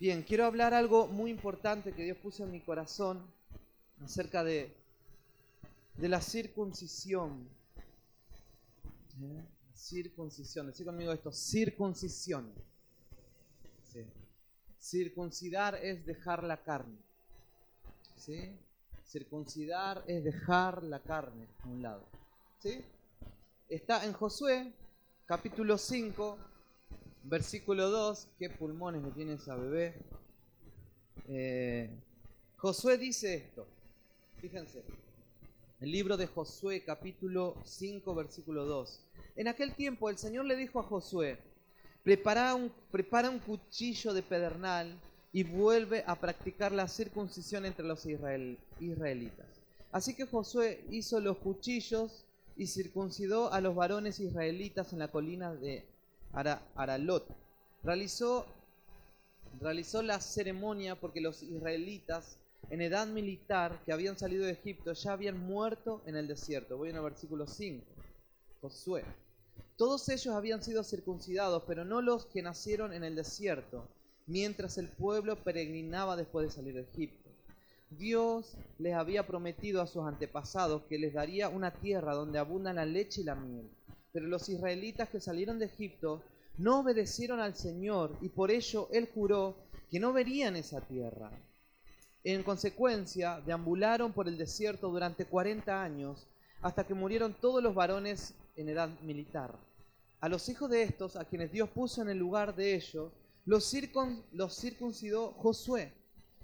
Bien, 0.00 0.24
quiero 0.24 0.46
hablar 0.46 0.74
algo 0.74 1.06
muy 1.06 1.30
importante 1.30 1.92
que 1.92 2.02
Dios 2.02 2.18
puso 2.18 2.42
en 2.42 2.50
mi 2.50 2.60
corazón 2.60 3.24
acerca 4.04 4.42
de, 4.42 4.74
de 5.94 6.08
la 6.08 6.20
circuncisión. 6.20 7.48
¿Eh? 9.22 9.44
Circuncisión, 9.76 10.66
decí 10.66 10.84
conmigo 10.84 11.12
esto, 11.12 11.30
circuncisión. 11.30 12.52
Circuncidar 14.80 15.76
es 15.76 16.04
dejar 16.04 16.42
la 16.42 16.64
carne. 16.64 16.98
¿Sí? 18.16 18.56
Circuncidar 19.06 20.02
es 20.08 20.24
dejar 20.24 20.82
la 20.82 20.98
carne 20.98 21.46
a 21.60 21.68
un 21.68 21.80
lado. 21.80 22.02
¿Sí? 22.58 22.84
Está 23.68 24.04
en 24.04 24.12
Josué, 24.14 24.72
capítulo 25.26 25.78
5, 25.78 26.38
versículo 27.28 27.90
2, 27.90 28.28
qué 28.38 28.50
pulmones 28.50 29.02
me 29.02 29.10
tiene 29.10 29.34
esa 29.34 29.56
bebé. 29.56 29.94
Eh, 31.28 31.90
Josué 32.56 32.98
dice 32.98 33.34
esto, 33.34 33.66
fíjense, 34.40 34.84
el 35.80 35.90
libro 35.90 36.16
de 36.16 36.28
Josué 36.28 36.84
capítulo 36.84 37.56
5 37.64 38.14
versículo 38.14 38.64
2. 38.64 39.00
En 39.36 39.48
aquel 39.48 39.74
tiempo 39.74 40.08
el 40.08 40.18
Señor 40.18 40.44
le 40.44 40.56
dijo 40.56 40.78
a 40.78 40.84
Josué, 40.84 41.38
prepara 42.04 42.54
un 42.54 43.40
cuchillo 43.40 44.14
de 44.14 44.22
pedernal 44.22 44.96
y 45.32 45.42
vuelve 45.42 46.04
a 46.06 46.14
practicar 46.14 46.70
la 46.70 46.86
circuncisión 46.86 47.66
entre 47.66 47.84
los 47.84 48.06
israelitas. 48.06 49.46
Así 49.90 50.14
que 50.14 50.26
Josué 50.26 50.84
hizo 50.90 51.20
los 51.20 51.38
cuchillos 51.38 52.24
y 52.56 52.68
circuncidó 52.68 53.52
a 53.52 53.60
los 53.60 53.74
varones 53.74 54.20
israelitas 54.20 54.92
en 54.92 55.00
la 55.00 55.08
colina 55.08 55.52
de 55.54 55.84
Aralot. 56.32 57.26
Realizó, 57.82 58.46
realizó 59.60 60.02
la 60.02 60.20
ceremonia 60.20 60.96
porque 60.96 61.20
los 61.20 61.42
israelitas 61.42 62.38
en 62.70 62.80
edad 62.80 63.06
militar 63.06 63.80
que 63.84 63.92
habían 63.92 64.18
salido 64.18 64.44
de 64.44 64.52
Egipto 64.52 64.92
ya 64.92 65.12
habían 65.12 65.38
muerto 65.38 66.02
en 66.06 66.16
el 66.16 66.26
desierto. 66.26 66.76
Voy 66.76 66.90
en 66.90 66.96
el 66.96 67.02
versículo 67.02 67.46
5. 67.46 67.84
Josué. 68.60 69.04
Todos 69.76 70.08
ellos 70.08 70.34
habían 70.34 70.62
sido 70.62 70.82
circuncidados, 70.82 71.62
pero 71.66 71.84
no 71.84 72.00
los 72.00 72.26
que 72.26 72.42
nacieron 72.42 72.92
en 72.92 73.04
el 73.04 73.14
desierto, 73.14 73.86
mientras 74.26 74.78
el 74.78 74.88
pueblo 74.88 75.36
peregrinaba 75.36 76.16
después 76.16 76.46
de 76.46 76.52
salir 76.52 76.74
de 76.74 76.82
Egipto. 76.82 77.30
Dios 77.90 78.56
les 78.78 78.94
había 78.94 79.26
prometido 79.26 79.80
a 79.80 79.86
sus 79.86 80.04
antepasados 80.04 80.82
que 80.88 80.98
les 80.98 81.14
daría 81.14 81.48
una 81.48 81.70
tierra 81.72 82.14
donde 82.14 82.38
abundan 82.38 82.76
la 82.76 82.84
leche 82.84 83.20
y 83.20 83.24
la 83.24 83.36
miel. 83.36 83.70
Pero 84.16 84.28
los 84.28 84.48
israelitas 84.48 85.10
que 85.10 85.20
salieron 85.20 85.58
de 85.58 85.66
Egipto 85.66 86.22
no 86.56 86.80
obedecieron 86.80 87.38
al 87.38 87.54
Señor 87.54 88.16
y 88.22 88.30
por 88.30 88.50
ello 88.50 88.88
Él 88.90 89.10
juró 89.12 89.54
que 89.90 90.00
no 90.00 90.14
verían 90.14 90.56
esa 90.56 90.80
tierra. 90.80 91.30
En 92.24 92.42
consecuencia, 92.42 93.42
deambularon 93.44 94.14
por 94.14 94.26
el 94.26 94.38
desierto 94.38 94.88
durante 94.88 95.26
40 95.26 95.82
años 95.82 96.26
hasta 96.62 96.86
que 96.86 96.94
murieron 96.94 97.34
todos 97.34 97.62
los 97.62 97.74
varones 97.74 98.32
en 98.56 98.70
edad 98.70 98.88
militar. 99.02 99.54
A 100.20 100.30
los 100.30 100.48
hijos 100.48 100.70
de 100.70 100.84
estos, 100.84 101.16
a 101.16 101.26
quienes 101.26 101.52
Dios 101.52 101.68
puso 101.68 102.00
en 102.00 102.08
el 102.08 102.16
lugar 102.16 102.56
de 102.56 102.74
ellos, 102.74 103.12
los, 103.44 103.70
los 104.32 104.58
circuncidó 104.58 105.32
Josué, 105.32 105.92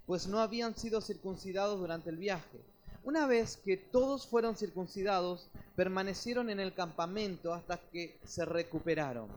pues 0.04 0.26
no 0.26 0.40
habían 0.40 0.76
sido 0.76 1.00
circuncidados 1.00 1.80
durante 1.80 2.10
el 2.10 2.18
viaje. 2.18 2.60
Una 3.04 3.26
vez 3.26 3.56
que 3.56 3.76
todos 3.76 4.28
fueron 4.28 4.56
circuncidados, 4.56 5.48
permanecieron 5.74 6.50
en 6.50 6.60
el 6.60 6.72
campamento 6.72 7.52
hasta 7.52 7.78
que 7.90 8.20
se 8.24 8.44
recuperaron. 8.44 9.28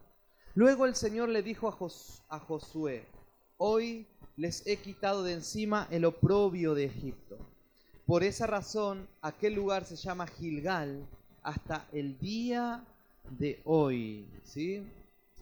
Luego 0.54 0.86
el 0.86 0.96
Señor 0.96 1.30
le 1.30 1.42
dijo 1.42 1.68
a, 2.30 2.40
Josué, 2.40 3.06
hoy 3.58 4.06
les 4.38 4.68
he 4.68 4.78
quitado 4.78 5.24
de 5.24 5.34
encima 5.34 5.88
el 5.90 6.06
oprobio 6.06 6.76
de 6.76 6.86
Egipto. 6.86 7.40
Por 8.06 8.24
esa 8.24 8.46
razón 8.46 9.08
aquel 9.22 9.56
lugar 9.56 9.84
se 9.84 9.96
llama 9.96 10.28
Gilgal 10.28 11.04
hasta 11.42 11.88
el 11.92 12.20
día 12.20 12.84
de 13.32 13.62
hoy. 13.66 14.28
¿sí? 14.44 14.84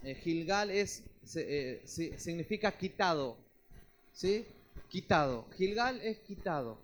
Eh, 0.04 0.16
Gilgal 0.16 0.72
es, 0.72 1.04
eh, 1.36 1.82
significa 1.86 2.72
quitado. 2.72 3.36
¿sí? 4.14 4.46
Quitado. 4.88 5.46
Gilgal 5.58 6.00
es 6.02 6.20
quitado. 6.20 6.78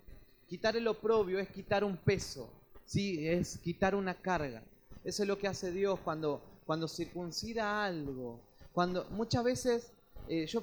Quitar 0.49 0.75
el 0.75 0.87
oprobio 0.87 1.39
es 1.39 1.49
quitar 1.49 1.83
un 1.83 1.95
peso. 1.95 2.49
¿sí? 2.85 3.27
Es 3.27 3.57
quitar 3.59 3.95
una 3.95 4.15
carga. 4.15 4.63
Eso 5.03 5.23
es 5.23 5.27
lo 5.27 5.37
que 5.37 5.47
hace 5.47 5.71
Dios 5.71 5.99
cuando, 6.03 6.41
cuando 6.65 6.87
circuncida 6.87 7.85
algo. 7.85 8.39
Cuando 8.73 9.05
muchas 9.11 9.43
veces, 9.43 9.91
eh, 10.27 10.45
yo 10.47 10.61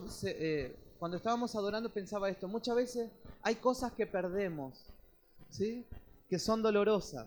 cuando 0.98 1.16
estábamos 1.16 1.54
adorando 1.54 1.90
pensaba 1.90 2.28
esto, 2.28 2.48
muchas 2.48 2.76
veces 2.76 3.10
hay 3.42 3.56
cosas 3.56 3.92
que 3.92 4.06
perdemos, 4.06 4.74
¿sí? 5.50 5.84
que 6.28 6.38
son 6.38 6.62
dolorosas. 6.62 7.26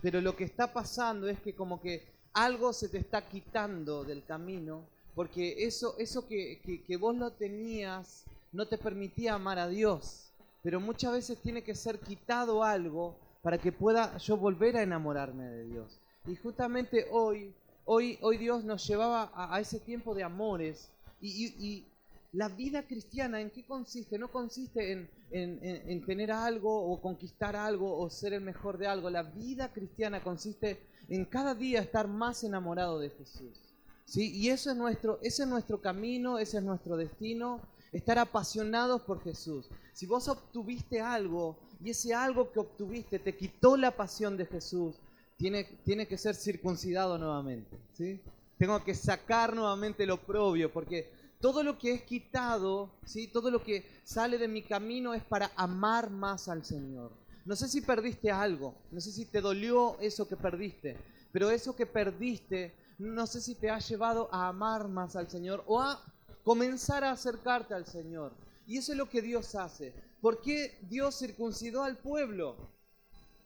Pero 0.00 0.20
lo 0.20 0.36
que 0.36 0.44
está 0.44 0.72
pasando 0.72 1.28
es 1.28 1.40
que 1.40 1.54
como 1.54 1.80
que 1.80 2.04
algo 2.32 2.72
se 2.72 2.88
te 2.88 2.98
está 2.98 3.28
quitando 3.28 4.04
del 4.04 4.24
camino, 4.24 4.84
porque 5.14 5.64
eso, 5.66 5.96
eso 5.98 6.26
que, 6.26 6.60
que, 6.86 6.96
vos 6.96 7.16
lo 7.16 7.32
tenías 7.32 8.24
no 8.52 8.66
te 8.66 8.78
permitía 8.78 9.34
amar 9.34 9.58
a 9.58 9.68
Dios. 9.68 10.29
Pero 10.62 10.80
muchas 10.80 11.12
veces 11.12 11.40
tiene 11.40 11.62
que 11.62 11.74
ser 11.74 12.00
quitado 12.00 12.62
algo 12.62 13.16
para 13.42 13.58
que 13.58 13.72
pueda 13.72 14.16
yo 14.18 14.36
volver 14.36 14.76
a 14.76 14.82
enamorarme 14.82 15.44
de 15.44 15.64
Dios. 15.64 16.00
Y 16.26 16.36
justamente 16.36 17.06
hoy, 17.10 17.54
hoy, 17.84 18.18
hoy 18.20 18.38
Dios 18.38 18.64
nos 18.64 18.86
llevaba 18.86 19.32
a, 19.34 19.58
ese 19.60 19.80
tiempo 19.80 20.14
de 20.14 20.22
amores. 20.22 20.90
y, 21.20 21.86
la 22.32 22.48
vida 22.48 22.84
cristiana, 22.84 23.40
¿en 23.40 23.50
qué 23.50 23.64
consiste? 23.64 24.16
No 24.18 24.30
consiste 24.30 25.08
en, 25.32 26.06
tener 26.06 26.30
algo 26.30 26.92
o 26.92 27.00
conquistar 27.00 27.56
algo 27.56 27.98
o 27.98 28.08
ser 28.08 28.34
el 28.34 28.40
mejor 28.40 28.78
de 28.78 28.86
algo. 28.86 29.10
La 29.10 29.24
vida 29.24 29.72
cristiana 29.72 30.22
consiste 30.22 30.78
en 31.08 31.24
cada 31.24 31.54
día 31.54 31.80
estar 31.80 32.06
más 32.06 32.44
enamorado 32.44 33.00
de 33.00 33.10
Jesús. 33.10 33.74
¿sí? 34.04 34.32
Y 34.32 34.50
eso 34.50 34.70
es 34.70 34.76
nuestro, 34.76 35.18
ese 35.22 35.42
es 35.42 35.48
nuestro 35.48 35.80
camino, 35.80 36.38
ese 36.38 36.58
es 36.58 36.62
nuestro 36.62 36.96
destino, 36.96 37.60
estar 37.92 38.18
apasionados 38.18 39.02
por 39.02 39.22
Jesús. 39.22 39.68
Si 39.92 40.06
vos 40.06 40.28
obtuviste 40.28 41.00
algo 41.00 41.58
y 41.82 41.90
ese 41.90 42.14
algo 42.14 42.52
que 42.52 42.60
obtuviste 42.60 43.18
te 43.18 43.36
quitó 43.36 43.76
la 43.76 43.96
pasión 43.96 44.36
de 44.36 44.46
Jesús, 44.46 44.96
tiene, 45.36 45.64
tiene 45.84 46.06
que 46.06 46.18
ser 46.18 46.34
circuncidado 46.34 47.18
nuevamente. 47.18 47.78
¿sí? 47.94 48.20
Tengo 48.58 48.82
que 48.84 48.94
sacar 48.94 49.54
nuevamente 49.54 50.06
lo 50.06 50.18
propio 50.18 50.72
porque 50.72 51.10
todo 51.40 51.62
lo 51.62 51.78
que 51.78 51.94
es 51.94 52.02
quitado, 52.02 52.90
¿sí? 53.06 53.26
todo 53.26 53.50
lo 53.50 53.64
que 53.64 53.86
sale 54.04 54.36
de 54.36 54.48
mi 54.48 54.62
camino 54.62 55.14
es 55.14 55.24
para 55.24 55.50
amar 55.56 56.10
más 56.10 56.48
al 56.48 56.64
Señor. 56.64 57.12
No 57.46 57.56
sé 57.56 57.68
si 57.68 57.80
perdiste 57.80 58.30
algo, 58.30 58.74
no 58.92 59.00
sé 59.00 59.10
si 59.10 59.24
te 59.24 59.40
dolió 59.40 59.98
eso 60.00 60.28
que 60.28 60.36
perdiste, 60.36 60.98
pero 61.32 61.50
eso 61.50 61.74
que 61.74 61.86
perdiste, 61.86 62.74
no 62.98 63.26
sé 63.26 63.40
si 63.40 63.54
te 63.54 63.70
ha 63.70 63.78
llevado 63.78 64.28
a 64.30 64.48
amar 64.48 64.88
más 64.88 65.16
al 65.16 65.30
Señor 65.30 65.64
o 65.66 65.80
a 65.80 65.98
comenzar 66.44 67.04
a 67.04 67.12
acercarte 67.12 67.74
al 67.74 67.86
Señor. 67.86 68.32
Y 68.66 68.78
eso 68.78 68.92
es 68.92 68.98
lo 68.98 69.08
que 69.08 69.22
Dios 69.22 69.54
hace. 69.54 69.92
¿Por 70.20 70.40
qué 70.40 70.78
Dios 70.82 71.18
circuncidó 71.18 71.82
al 71.82 71.96
pueblo? 71.96 72.56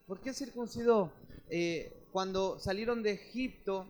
¿Por 0.07 0.19
qué 0.19 0.33
circuncidó? 0.33 1.11
Eh, 1.49 1.91
cuando 2.11 2.59
salieron 2.59 3.01
de 3.01 3.11
Egipto, 3.11 3.85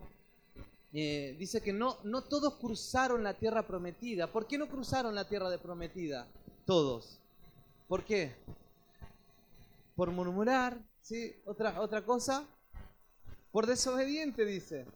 eh, 0.92 1.36
dice 1.38 1.60
que 1.60 1.72
no, 1.72 1.98
no 2.04 2.22
todos 2.22 2.54
cruzaron 2.54 3.22
la 3.22 3.34
tierra 3.34 3.66
prometida. 3.66 4.32
¿Por 4.32 4.46
qué 4.46 4.56
no 4.56 4.68
cruzaron 4.68 5.14
la 5.14 5.28
tierra 5.28 5.50
de 5.50 5.58
prometida? 5.58 6.26
Todos. 6.64 7.18
¿Por 7.88 8.04
qué? 8.04 8.34
Por 9.94 10.10
murmurar, 10.10 10.78
¿sí? 11.00 11.36
Otra, 11.44 11.80
otra 11.80 12.04
cosa. 12.04 12.46
Por 13.52 13.66
desobediente, 13.66 14.44
dice. 14.44 14.86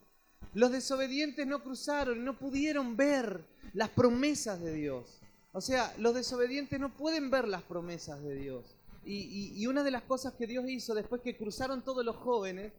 Los 0.55 0.73
desobedientes 0.73 1.47
no 1.47 1.63
cruzaron, 1.63 2.25
no 2.25 2.39
pudieron 2.39 2.97
ver 2.97 3.45
las 3.73 3.91
promesas 3.91 4.61
de 4.61 4.73
Dios. 4.73 5.21
O 5.53 5.61
sea, 5.61 5.95
los 5.99 6.15
desobedientes 6.15 6.79
no 6.79 6.97
pueden 6.97 7.31
ver 7.31 7.49
las 7.49 7.63
promesas 7.63 8.23
de 8.23 8.35
Dios. 8.35 8.77
Y, 9.05 9.67
una 9.67 9.83
de 9.83 9.91
las 9.91 10.03
cosas 10.03 10.35
que 10.35 10.47
Dios 10.47 10.65
hizo 10.69 10.95
después 10.95 11.23
que 11.23 11.37
cruzaron 11.37 11.83
todos 11.83 12.05
los 12.05 12.17
jóvenes, 12.17 12.73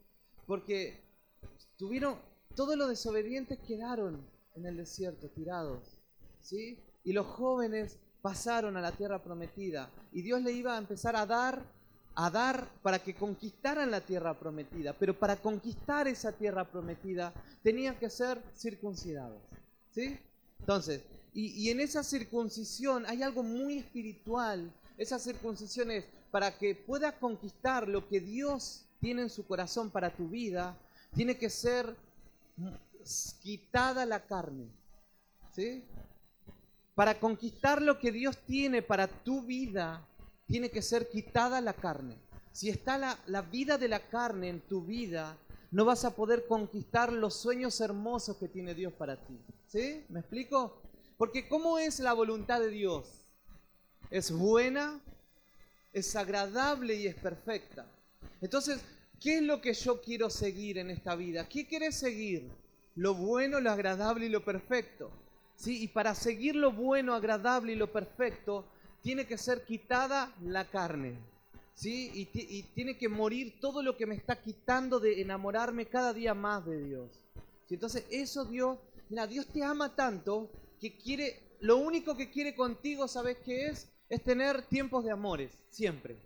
porque 0.45 1.01
tuvieron, 1.77 2.17
todos 2.55 2.77
los 2.77 2.89
desobedientes 2.89 3.57
quedaron 3.59 4.25
en 4.55 4.65
el 4.65 4.77
desierto, 4.77 5.29
tirados. 5.29 5.99
¿sí? 6.41 6.77
Y 7.03 7.13
los 7.13 7.25
jóvenes 7.25 7.97
pasaron 8.21 8.77
a 8.77 8.81
la 8.81 8.91
tierra 8.91 9.21
prometida. 9.23 9.89
Y 10.11 10.21
Dios 10.21 10.41
le 10.41 10.51
iba 10.51 10.75
a 10.75 10.77
empezar 10.77 11.15
a 11.15 11.25
dar, 11.25 11.65
a 12.15 12.29
dar 12.29 12.67
para 12.81 12.99
que 12.99 13.15
conquistaran 13.15 13.91
la 13.91 14.01
tierra 14.01 14.37
prometida. 14.37 14.93
Pero 14.93 15.17
para 15.17 15.37
conquistar 15.37 16.07
esa 16.07 16.31
tierra 16.31 16.65
prometida 16.65 17.33
tenían 17.63 17.95
que 17.95 18.09
ser 18.09 18.41
circuncidados. 18.55 19.41
¿sí? 19.93 20.17
Entonces, 20.59 21.01
y, 21.33 21.47
y 21.63 21.69
en 21.69 21.79
esa 21.79 22.03
circuncisión 22.03 23.05
hay 23.05 23.23
algo 23.23 23.43
muy 23.43 23.79
espiritual. 23.79 24.71
Esa 24.97 25.19
circuncisión 25.19 25.91
es 25.91 26.05
para 26.31 26.57
que 26.57 26.75
puedas 26.75 27.13
conquistar 27.15 27.87
lo 27.87 28.07
que 28.07 28.19
Dios 28.19 28.85
tiene 28.99 29.23
en 29.23 29.29
su 29.29 29.45
corazón 29.45 29.89
para 29.89 30.15
tu 30.15 30.27
vida, 30.27 30.77
tiene 31.15 31.37
que 31.37 31.49
ser 31.49 31.95
quitada 33.41 34.05
la 34.05 34.25
carne. 34.25 34.67
¿Sí? 35.53 35.83
para 36.95 37.19
conquistar 37.19 37.81
lo 37.81 37.99
que 37.99 38.11
Dios 38.11 38.37
tiene 38.45 38.81
para 38.81 39.07
tu 39.07 39.41
vida, 39.41 40.05
tiene 40.51 40.69
que 40.69 40.81
ser 40.81 41.07
quitada 41.07 41.61
la 41.61 41.73
carne. 41.73 42.17
Si 42.51 42.69
está 42.69 42.97
la, 42.97 43.41
vida 43.43 43.77
de 43.77 43.87
la 43.87 44.09
carne 44.09 44.49
en 44.49 44.59
tu 44.59 44.83
vida, 44.83 45.37
no 45.71 45.85
vas 45.85 46.03
a 46.03 46.13
poder 46.13 46.45
conquistar 46.45 47.13
los 47.13 47.35
sueños 47.35 47.79
hermosos 47.79 48.35
que 48.35 48.49
tiene 48.49 48.75
Dios 48.75 48.91
para 48.91 49.15
ti. 49.15 49.39
¿Sí? 49.67 50.03
¿Me 50.09 50.19
explico? 50.19 50.81
Porque 51.17 51.47
¿cómo 51.47 51.79
es 51.79 51.99
la 51.99 52.11
voluntad 52.11 52.59
de 52.59 52.67
Dios? 52.67 53.25
Es 54.09 54.29
buena, 54.29 54.99
es 55.93 56.17
agradable 56.17 56.95
y 56.95 57.07
es 57.07 57.15
perfecta. 57.15 57.85
Entonces, 58.41 58.81
¿qué 59.21 59.37
es 59.37 59.43
lo 59.43 59.61
que 59.61 59.73
yo 59.73 60.01
quiero 60.01 60.29
seguir 60.29 60.77
en 60.79 60.89
esta 60.89 61.15
vida? 61.15 61.47
¿Qué 61.47 61.65
quieres 61.65 61.95
seguir? 61.95 62.51
Lo 62.95 63.13
bueno, 63.13 63.61
lo 63.61 63.71
agradable 63.71 64.25
y 64.25 64.29
lo 64.29 64.43
perfecto. 64.43 65.11
¿Sí? 65.55 65.81
Y 65.81 65.87
para 65.87 66.13
seguir 66.13 66.57
lo 66.57 66.73
bueno, 66.73 67.13
agradable 67.13 67.71
y 67.71 67.75
lo 67.77 67.93
perfecto, 67.93 68.65
tiene 69.01 69.25
que 69.25 69.37
ser 69.37 69.63
quitada 69.63 70.33
la 70.41 70.69
carne. 70.69 71.17
¿sí? 71.73 72.11
Y, 72.13 72.63
tiene 72.73 72.97
que 72.97 73.09
morir 73.09 73.59
todo 73.59 73.81
lo 73.81 73.97
que 73.97 74.05
me 74.05 74.15
está 74.15 74.41
quitando 74.41 74.99
de 74.99 75.21
enamorarme 75.21 75.87
cada 75.87 76.13
día 76.13 76.33
más 76.33 76.65
de 76.65 76.83
Dios. 76.83 77.11
Entonces 77.69 78.05
eso 78.11 78.45
Dios, 78.45 78.77
mira, 79.09 79.27
Dios 79.27 79.47
te 79.47 79.63
ama 79.63 79.95
tanto 79.95 80.51
que 80.79 80.97
quiere, 80.97 81.57
lo 81.61 81.77
único 81.77 82.15
que 82.17 82.29
quiere 82.29 82.53
contigo, 82.53 83.07
¿sabes 83.07 83.37
qué 83.45 83.67
es? 83.67 83.89
Es 84.09 84.23
tener 84.23 84.63
tiempos 84.63 85.05
de 85.05 85.11
amores, 85.11 85.57
siempre. 85.69 86.17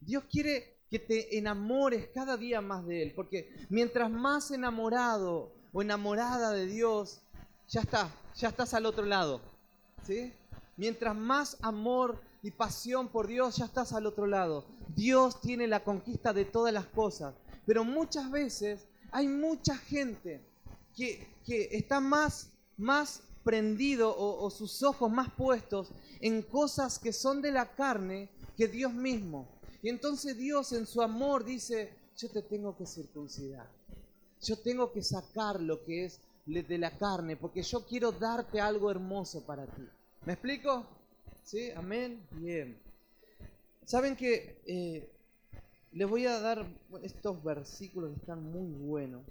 Dios 0.00 0.24
quiere 0.30 0.78
que 0.90 0.98
te 0.98 1.36
enamores 1.36 2.08
cada 2.14 2.36
día 2.36 2.60
más 2.60 2.86
de 2.86 3.02
Él, 3.02 3.12
porque 3.14 3.54
mientras 3.68 4.10
más 4.10 4.50
enamorado 4.50 5.52
o 5.72 5.82
enamorada 5.82 6.52
de 6.52 6.66
Dios, 6.66 7.20
ya 7.68 7.82
está, 7.82 8.10
ya 8.34 8.48
estás 8.48 8.72
al 8.72 8.86
otro 8.86 9.04
lado, 9.04 9.42
¿sí? 10.04 10.32
Mientras 10.80 11.14
más 11.14 11.58
amor 11.60 12.18
y 12.42 12.52
pasión 12.52 13.08
por 13.08 13.26
Dios, 13.26 13.58
ya 13.58 13.66
estás 13.66 13.92
al 13.92 14.06
otro 14.06 14.26
lado. 14.26 14.64
Dios 14.96 15.38
tiene 15.42 15.66
la 15.66 15.84
conquista 15.84 16.32
de 16.32 16.46
todas 16.46 16.72
las 16.72 16.86
cosas. 16.86 17.34
Pero 17.66 17.84
muchas 17.84 18.30
veces 18.30 18.86
hay 19.10 19.28
mucha 19.28 19.76
gente 19.76 20.40
que, 20.96 21.28
está 21.70 22.00
más, 22.00 22.48
más 22.78 23.20
prendido 23.44 24.16
o, 24.16 24.42
o 24.42 24.48
sus 24.48 24.82
ojos 24.82 25.12
más 25.12 25.30
puestos 25.34 25.92
en 26.22 26.40
cosas 26.40 26.98
que 26.98 27.12
son 27.12 27.42
de 27.42 27.52
la 27.52 27.74
carne 27.74 28.30
que 28.56 28.66
Dios 28.66 28.94
mismo. 28.94 29.48
Y 29.82 29.90
entonces 29.90 30.34
Dios 30.38 30.72
en 30.72 30.86
su 30.86 31.02
amor 31.02 31.44
dice, 31.44 31.92
yo 32.16 32.30
te 32.30 32.40
tengo 32.40 32.74
que 32.74 32.86
circuncidar. 32.86 33.70
Yo 34.40 34.56
tengo 34.56 34.90
que 34.92 35.02
sacar 35.02 35.60
lo 35.60 35.84
que 35.84 36.06
es 36.06 36.22
de 36.46 36.78
la 36.78 36.96
carne, 36.96 37.36
porque 37.36 37.62
yo 37.62 37.84
quiero 37.84 38.12
darte 38.12 38.62
algo 38.62 38.90
hermoso 38.90 39.44
para 39.44 39.66
ti. 39.66 39.86
¿Me 40.26 40.34
explico? 40.34 40.86
¿Sí? 41.44 41.70
Amén. 41.70 42.22
Bien. 42.32 42.78
Saben 43.86 44.14
que 44.14 44.60
eh, 44.66 45.10
les 45.92 46.08
voy 46.08 46.26
a 46.26 46.38
dar 46.38 46.66
estos 47.02 47.42
versículos 47.42 48.12
que 48.12 48.20
están 48.20 48.42
muy 48.42 48.70
buenos. 48.70 49.22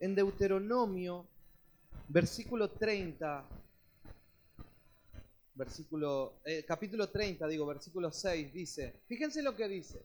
En 0.00 0.14
Deuteronomio, 0.14 1.26
versículo 2.08 2.70
30, 2.70 3.44
versículo, 5.54 6.40
eh, 6.46 6.64
capítulo 6.66 7.10
30, 7.10 7.46
digo, 7.48 7.66
versículo 7.66 8.10
6, 8.10 8.52
dice, 8.54 8.94
fíjense 9.06 9.42
lo 9.42 9.54
que 9.54 9.68
dice. 9.68 10.02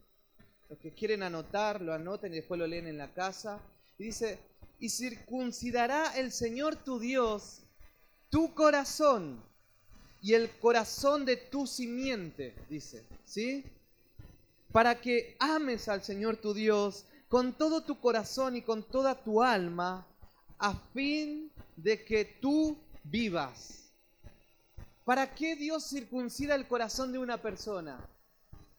Los 0.69 0.77
que 0.79 0.91
quieren 0.91 1.23
anotar, 1.23 1.81
lo 1.81 1.93
anoten 1.93 2.33
y 2.33 2.37
después 2.37 2.59
lo 2.59 2.67
leen 2.67 2.87
en 2.87 2.97
la 2.97 3.13
casa. 3.13 3.61
Y 3.97 4.05
dice, 4.05 4.39
y 4.79 4.89
circuncidará 4.89 6.17
el 6.17 6.31
Señor 6.31 6.75
tu 6.75 6.99
Dios 6.99 7.63
tu 8.29 8.53
corazón 8.53 9.41
y 10.21 10.33
el 10.33 10.49
corazón 10.59 11.25
de 11.25 11.37
tu 11.37 11.67
simiente, 11.67 12.55
dice, 12.69 13.05
¿sí? 13.23 13.63
Para 14.71 14.99
que 14.99 15.37
ames 15.39 15.87
al 15.87 16.03
Señor 16.03 16.37
tu 16.37 16.53
Dios 16.53 17.05
con 17.29 17.53
todo 17.53 17.83
tu 17.83 17.99
corazón 17.99 18.55
y 18.55 18.61
con 18.61 18.83
toda 18.83 19.23
tu 19.23 19.43
alma, 19.43 20.05
a 20.59 20.73
fin 20.93 21.51
de 21.75 22.03
que 22.03 22.25
tú 22.25 22.77
vivas. 23.03 23.91
¿Para 25.05 25.33
qué 25.35 25.55
Dios 25.55 25.87
circuncida 25.87 26.55
el 26.55 26.67
corazón 26.67 27.11
de 27.11 27.19
una 27.19 27.41
persona? 27.41 27.97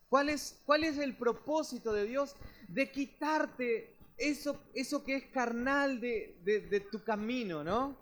¿Cuál 0.09 0.29
es, 0.29 0.59
cuál 0.67 0.85
es 0.85 0.99
el 0.99 1.17
propósito 1.17 1.93
de 1.93 2.07
Dios? 2.07 2.35
De 2.69 2.91
quitarte 2.91 3.97
eso, 4.19 4.61
eso 4.75 5.05
que 5.05 5.17
es 5.17 5.25
carnal 5.27 6.01
de, 6.01 6.87
tu 6.91 7.03
camino, 7.03 7.65
¿no? 7.65 7.97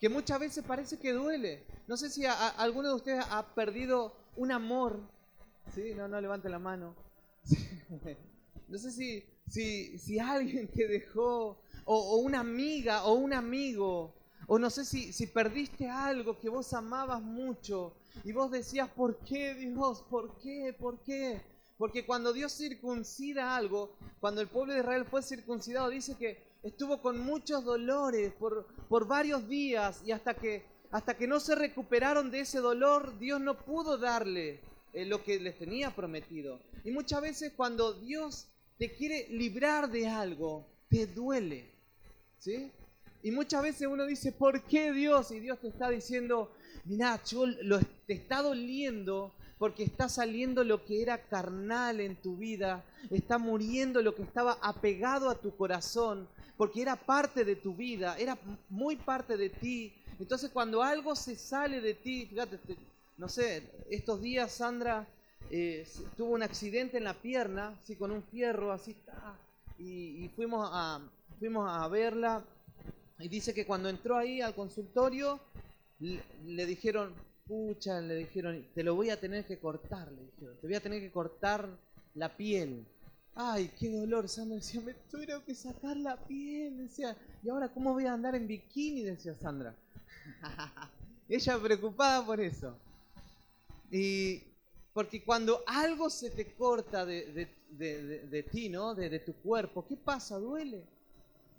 Que 0.00 0.08
muchas 0.08 0.40
veces 0.40 0.64
parece 0.64 0.98
que 0.98 1.12
duele. 1.12 1.64
No 1.86 1.96
sé 1.96 2.10
si 2.10 2.24
alguno 2.26 2.88
de 2.88 2.94
ustedes 2.94 3.24
ha 3.30 3.54
perdido 3.54 4.16
un 4.36 4.52
amor. 4.52 5.00
Sí, 5.74 5.94
no, 5.94 6.08
no 6.08 6.20
levante 6.20 6.48
la 6.48 6.58
mano. 6.58 6.94
no 8.68 8.78
sé 8.78 8.90
si, 8.90 9.24
si, 9.98 10.18
alguien 10.18 10.68
te 10.68 10.86
dejó, 10.88 11.60
o, 11.84 12.16
una 12.16 12.40
amiga, 12.40 13.04
o 13.04 13.14
un 13.14 13.32
amigo, 13.32 14.14
o 14.46 14.58
no 14.58 14.68
sé 14.70 14.84
si, 14.84 15.12
si 15.12 15.26
perdiste 15.26 15.88
algo 15.88 16.38
que 16.38 16.48
vos 16.48 16.72
amabas 16.74 17.22
mucho 17.22 17.96
y 18.24 18.32
vos 18.32 18.50
decías, 18.50 18.88
¿por 18.90 19.18
qué 19.18 19.54
Dios? 19.54 20.02
¿Por 20.10 20.38
qué? 20.38 20.74
¿Por 20.78 21.00
qué? 21.02 21.40
Porque 21.84 22.06
cuando 22.06 22.32
Dios 22.32 22.50
circuncida 22.56 23.54
algo, 23.54 23.94
cuando 24.18 24.40
el 24.40 24.48
pueblo 24.48 24.72
de 24.72 24.80
Israel 24.80 25.04
fue 25.04 25.22
circuncidado, 25.22 25.90
dice 25.90 26.16
que 26.16 26.42
estuvo 26.62 27.02
con 27.02 27.20
muchos 27.20 27.62
dolores 27.62 28.32
por, 28.32 28.66
por 28.88 29.06
varios 29.06 29.46
días 29.50 30.00
y 30.06 30.10
hasta 30.10 30.32
que, 30.32 30.64
hasta 30.90 31.14
que 31.14 31.26
no 31.26 31.40
se 31.40 31.54
recuperaron 31.54 32.30
de 32.30 32.40
ese 32.40 32.60
dolor, 32.60 33.18
Dios 33.18 33.38
no 33.38 33.58
pudo 33.58 33.98
darle 33.98 34.60
eh, 34.94 35.04
lo 35.04 35.22
que 35.22 35.38
les 35.38 35.58
tenía 35.58 35.94
prometido. 35.94 36.58
Y 36.84 36.90
muchas 36.90 37.20
veces 37.20 37.52
cuando 37.54 37.92
Dios 37.92 38.46
te 38.78 38.94
quiere 38.94 39.28
librar 39.28 39.90
de 39.90 40.08
algo, 40.08 40.66
te 40.88 41.06
duele. 41.06 41.70
¿Sí? 42.38 42.72
Y 43.22 43.30
muchas 43.30 43.62
veces 43.62 43.88
uno 43.88 44.06
dice, 44.06 44.32
¿por 44.32 44.62
qué 44.62 44.90
Dios? 44.90 45.30
Y 45.32 45.40
Dios 45.40 45.60
te 45.60 45.68
está 45.68 45.90
diciendo, 45.90 46.50
mira, 46.86 47.22
yo 47.24 47.44
te 48.06 48.14
está 48.14 48.40
doliendo 48.40 49.34
porque 49.64 49.84
está 49.84 50.10
saliendo 50.10 50.62
lo 50.62 50.84
que 50.84 51.00
era 51.00 51.16
carnal 51.16 51.98
en 51.98 52.16
tu 52.16 52.36
vida, 52.36 52.84
está 53.10 53.38
muriendo 53.38 54.02
lo 54.02 54.14
que 54.14 54.20
estaba 54.20 54.58
apegado 54.60 55.30
a 55.30 55.36
tu 55.36 55.56
corazón, 55.56 56.28
porque 56.58 56.82
era 56.82 56.96
parte 56.96 57.46
de 57.46 57.56
tu 57.56 57.74
vida, 57.74 58.14
era 58.18 58.36
muy 58.68 58.96
parte 58.96 59.38
de 59.38 59.48
ti. 59.48 59.94
Entonces 60.20 60.50
cuando 60.50 60.82
algo 60.82 61.16
se 61.16 61.34
sale 61.34 61.80
de 61.80 61.94
ti, 61.94 62.26
fíjate, 62.26 62.58
no 63.16 63.26
sé, 63.26 63.62
estos 63.88 64.20
días 64.20 64.52
Sandra 64.52 65.08
eh, 65.50 65.88
tuvo 66.14 66.34
un 66.34 66.42
accidente 66.42 66.98
en 66.98 67.04
la 67.04 67.14
pierna, 67.14 67.74
sí, 67.84 67.96
con 67.96 68.10
un 68.10 68.22
fierro 68.22 68.70
así, 68.70 68.94
y, 69.78 70.24
y 70.24 70.30
fuimos, 70.36 70.68
a, 70.70 71.00
fuimos 71.38 71.70
a 71.70 71.88
verla, 71.88 72.44
y 73.18 73.28
dice 73.28 73.54
que 73.54 73.64
cuando 73.64 73.88
entró 73.88 74.18
ahí 74.18 74.42
al 74.42 74.54
consultorio, 74.54 75.40
le 76.00 76.66
dijeron, 76.66 77.14
pucha, 77.46 78.00
le 78.00 78.16
dijeron, 78.16 78.66
te 78.74 78.82
lo 78.82 78.94
voy 78.94 79.10
a 79.10 79.20
tener 79.20 79.44
que 79.44 79.58
cortar, 79.58 80.10
le 80.10 80.22
dijeron, 80.22 80.56
te 80.60 80.66
voy 80.66 80.76
a 80.76 80.80
tener 80.80 81.00
que 81.00 81.10
cortar 81.10 81.68
la 82.14 82.36
piel. 82.36 82.86
Ay, 83.34 83.70
qué 83.78 83.90
dolor, 83.90 84.28
Sandra 84.28 84.56
decía, 84.56 84.80
me 84.80 84.94
tuvieron 84.94 85.42
que 85.42 85.54
sacar 85.54 85.96
la 85.96 86.16
piel, 86.16 86.78
decía, 86.78 87.16
y 87.42 87.48
ahora 87.48 87.68
cómo 87.68 87.92
voy 87.92 88.06
a 88.06 88.12
andar 88.12 88.34
en 88.34 88.46
bikini, 88.46 89.02
decía 89.02 89.34
Sandra. 89.34 89.74
Ella 91.28 91.58
preocupada 91.58 92.24
por 92.24 92.40
eso. 92.40 92.76
Y 93.90 94.42
porque 94.92 95.24
cuando 95.24 95.62
algo 95.66 96.08
se 96.08 96.30
te 96.30 96.54
corta 96.54 97.04
de, 97.04 97.48
de, 97.70 98.42
ti, 98.50 98.68
¿no? 98.68 98.94
De, 98.94 99.18
tu 99.18 99.32
cuerpo, 99.34 99.84
¿qué 99.86 99.96
pasa? 99.96 100.38
Duele. 100.38 100.84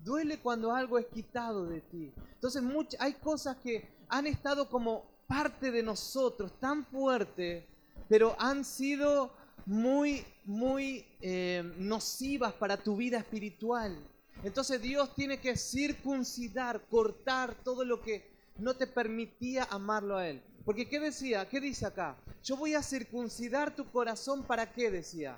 Duele 0.02 0.38
cuando 0.38 0.72
algo 0.72 0.98
es 0.98 1.06
quitado 1.06 1.66
de 1.66 1.80
ti. 1.82 2.10
Entonces 2.34 2.62
hay 2.98 3.12
cosas 3.14 3.56
que 3.58 3.88
han 4.08 4.26
estado 4.26 4.68
como 4.68 5.04
parte 5.26 5.70
de 5.70 5.82
nosotros 5.82 6.52
tan 6.60 6.84
fuerte, 6.84 7.66
pero 8.08 8.36
han 8.38 8.64
sido 8.64 9.32
muy, 9.66 10.24
muy 10.44 11.04
eh, 11.20 11.62
nocivas 11.78 12.52
para 12.54 12.76
tu 12.76 12.96
vida 12.96 13.18
espiritual. 13.18 13.96
Entonces 14.44 14.80
Dios 14.80 15.14
tiene 15.14 15.40
que 15.40 15.56
circuncidar, 15.56 16.80
cortar 16.88 17.54
todo 17.64 17.84
lo 17.84 18.00
que 18.00 18.30
no 18.58 18.74
te 18.74 18.86
permitía 18.86 19.64
amarlo 19.64 20.16
a 20.16 20.28
Él. 20.28 20.42
Porque 20.64 20.88
¿qué 20.88 21.00
decía? 21.00 21.48
¿Qué 21.48 21.60
dice 21.60 21.86
acá? 21.86 22.16
Yo 22.42 22.56
voy 22.56 22.74
a 22.74 22.82
circuncidar 22.82 23.74
tu 23.74 23.90
corazón 23.90 24.44
para 24.44 24.72
qué 24.72 24.90
decía. 24.90 25.36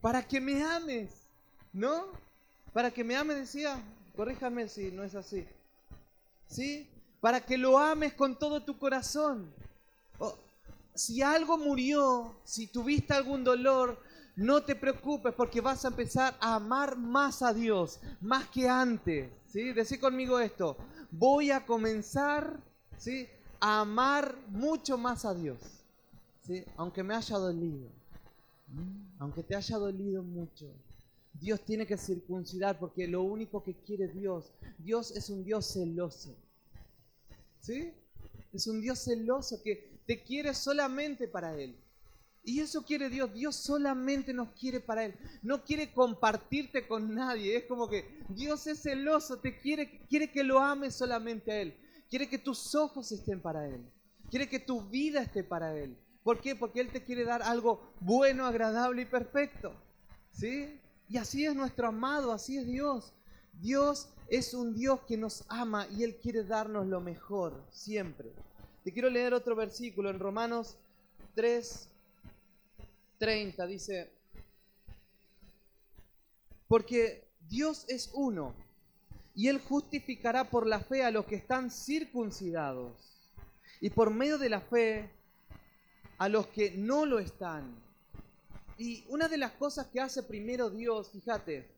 Para 0.00 0.26
que 0.26 0.40
me 0.40 0.62
ames, 0.62 1.10
¿no? 1.72 2.06
Para 2.72 2.90
que 2.90 3.04
me 3.04 3.16
ames 3.16 3.36
decía. 3.36 3.82
Corríjame 4.16 4.68
si 4.68 4.90
no 4.90 5.04
es 5.04 5.14
así. 5.14 5.46
¿Sí? 6.48 6.88
Para 7.22 7.40
que 7.40 7.56
lo 7.56 7.78
ames 7.78 8.14
con 8.14 8.36
todo 8.36 8.64
tu 8.64 8.76
corazón. 8.76 9.48
si 10.92 11.22
algo 11.22 11.56
murió, 11.56 12.34
si 12.44 12.66
tuviste 12.66 13.14
algún 13.14 13.44
dolor, 13.44 13.96
no 14.34 14.64
te 14.64 14.74
preocupes 14.74 15.32
porque 15.32 15.60
vas 15.60 15.84
a 15.84 15.88
empezar 15.88 16.36
a 16.40 16.56
amar 16.56 16.98
más 16.98 17.40
a 17.42 17.54
Dios, 17.54 18.00
más 18.20 18.48
que 18.48 18.68
antes. 18.68 19.30
¿sí? 19.46 19.72
Decí 19.72 19.98
conmigo 19.98 20.40
esto, 20.40 20.76
voy 21.12 21.52
a 21.52 21.64
comenzar 21.64 22.58
a 23.60 23.80
amar 23.80 24.36
mucho 24.48 24.98
más 24.98 25.24
a 25.24 25.32
Dios, 25.32 25.60
aunque 26.76 27.04
me 27.04 27.14
haya 27.14 27.38
dolido, 27.38 27.88
aunque 29.20 29.44
te 29.44 29.54
haya 29.54 29.78
dolido 29.78 30.24
mucho. 30.24 30.66
Dios 31.34 31.60
tiene 31.60 31.86
que 31.86 31.96
circuncidar 31.96 32.80
porque 32.80 33.06
lo 33.06 33.22
único 33.22 33.62
que 33.62 33.74
quiere 33.74 34.08
Dios, 34.08 34.52
Dios 34.78 35.12
es 35.12 35.30
un 35.30 35.44
Dios 35.44 35.72
celoso. 35.72 36.34
Es 38.52 38.66
un 38.66 38.80
Dios 38.80 39.04
celoso 39.04 39.62
que 39.62 40.00
te 40.06 40.22
quiere 40.22 40.54
solamente 40.54 41.28
para 41.28 41.56
Él. 41.56 41.76
Y 42.44 42.60
eso 42.60 42.84
quiere 42.84 43.08
Dios. 43.08 43.32
Dios 43.32 43.54
solamente 43.54 44.32
nos 44.32 44.48
quiere 44.52 44.80
para 44.80 45.04
Él. 45.04 45.14
No 45.42 45.64
quiere 45.64 45.92
compartirte 45.92 46.88
con 46.88 47.14
nadie. 47.14 47.56
Es 47.56 47.64
como 47.64 47.88
que 47.88 48.18
Dios 48.30 48.66
es 48.66 48.82
celoso, 48.82 49.38
te 49.38 49.60
quiere, 49.60 50.00
quiere 50.08 50.30
que 50.30 50.42
lo 50.42 50.58
ames 50.58 50.94
solamente 50.94 51.52
a 51.52 51.60
Él. 51.60 51.76
Quiere 52.10 52.28
que 52.28 52.38
tus 52.38 52.74
ojos 52.74 53.12
estén 53.12 53.40
para 53.40 53.68
Él. 53.68 53.80
Quiere 54.28 54.48
que 54.48 54.58
tu 54.58 54.82
vida 54.88 55.22
esté 55.22 55.44
para 55.44 55.76
Él. 55.78 55.96
¿Por 56.24 56.40
qué? 56.40 56.56
Porque 56.56 56.80
Él 56.80 56.90
te 56.90 57.04
quiere 57.04 57.24
dar 57.24 57.42
algo 57.42 57.92
bueno, 58.00 58.46
agradable 58.46 59.02
y 59.02 59.06
perfecto. 59.06 59.72
¿Sí? 60.32 60.80
Y 61.08 61.18
así 61.18 61.44
es 61.44 61.54
nuestro 61.54 61.88
amado, 61.88 62.32
así 62.32 62.58
es 62.58 62.66
Dios. 62.66 63.12
Dios 63.60 64.08
es 64.32 64.54
un 64.54 64.74
Dios 64.74 65.00
que 65.06 65.18
nos 65.18 65.44
ama 65.48 65.86
y 65.88 66.04
Él 66.04 66.16
quiere 66.16 66.42
darnos 66.42 66.86
lo 66.86 67.02
mejor, 67.02 67.52
siempre. 67.70 68.32
Te 68.82 68.90
quiero 68.90 69.10
leer 69.10 69.34
otro 69.34 69.54
versículo 69.54 70.08
en 70.08 70.18
Romanos 70.18 70.78
3, 71.34 71.86
30. 73.18 73.66
Dice, 73.66 74.10
porque 76.66 77.28
Dios 77.50 77.84
es 77.88 78.10
uno 78.14 78.54
y 79.34 79.48
Él 79.48 79.60
justificará 79.60 80.48
por 80.48 80.66
la 80.66 80.80
fe 80.80 81.04
a 81.04 81.10
los 81.10 81.26
que 81.26 81.36
están 81.36 81.70
circuncidados 81.70 82.94
y 83.82 83.90
por 83.90 84.10
medio 84.10 84.38
de 84.38 84.48
la 84.48 84.62
fe 84.62 85.10
a 86.16 86.30
los 86.30 86.46
que 86.46 86.70
no 86.70 87.04
lo 87.04 87.18
están. 87.18 87.70
Y 88.78 89.04
una 89.10 89.28
de 89.28 89.36
las 89.36 89.52
cosas 89.52 89.88
que 89.88 90.00
hace 90.00 90.22
primero 90.22 90.70
Dios, 90.70 91.10
fíjate, 91.10 91.68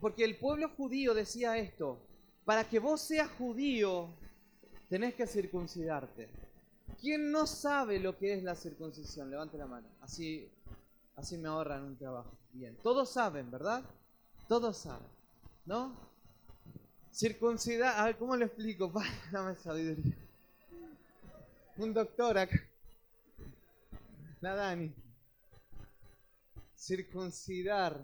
porque 0.00 0.24
el 0.24 0.36
pueblo 0.36 0.70
judío 0.76 1.14
decía 1.14 1.56
esto, 1.58 1.98
para 2.44 2.68
que 2.68 2.78
vos 2.78 3.00
seas 3.00 3.30
judío, 3.32 4.08
tenés 4.88 5.14
que 5.14 5.26
circuncidarte. 5.26 6.28
¿Quién 7.00 7.30
no 7.30 7.46
sabe 7.46 7.98
lo 7.98 8.16
que 8.18 8.34
es 8.34 8.42
la 8.42 8.54
circuncisión? 8.54 9.30
Levante 9.30 9.56
la 9.56 9.66
mano. 9.66 9.88
Así, 10.00 10.50
así 11.16 11.38
me 11.38 11.48
ahorran 11.48 11.84
un 11.84 11.96
trabajo. 11.96 12.30
Bien. 12.52 12.76
Todos 12.82 13.10
saben, 13.10 13.50
¿verdad? 13.50 13.82
Todos 14.48 14.76
saben. 14.76 15.08
¿No? 15.64 15.94
Circuncidar. 17.12 17.98
A 17.98 18.04
ver, 18.06 18.16
¿cómo 18.16 18.36
lo 18.36 18.44
explico? 18.44 18.92
Dame 19.32 19.54
sabiduría. 19.56 20.16
Un 21.76 21.94
doctor 21.94 22.36
acá. 22.36 22.60
La 24.40 24.54
Dani 24.54 24.92
circuncidar. 26.80 28.00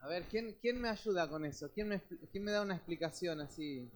A 0.00 0.08
ver, 0.08 0.24
¿quién, 0.24 0.56
quién 0.60 0.80
me 0.80 0.88
ayuda 0.88 1.28
con 1.28 1.44
eso? 1.44 1.70
¿Quién 1.74 1.88
me, 1.88 2.00
¿Quién 2.32 2.42
me 2.42 2.52
da 2.52 2.62
una 2.62 2.74
explicación 2.74 3.40
así? 3.40 3.88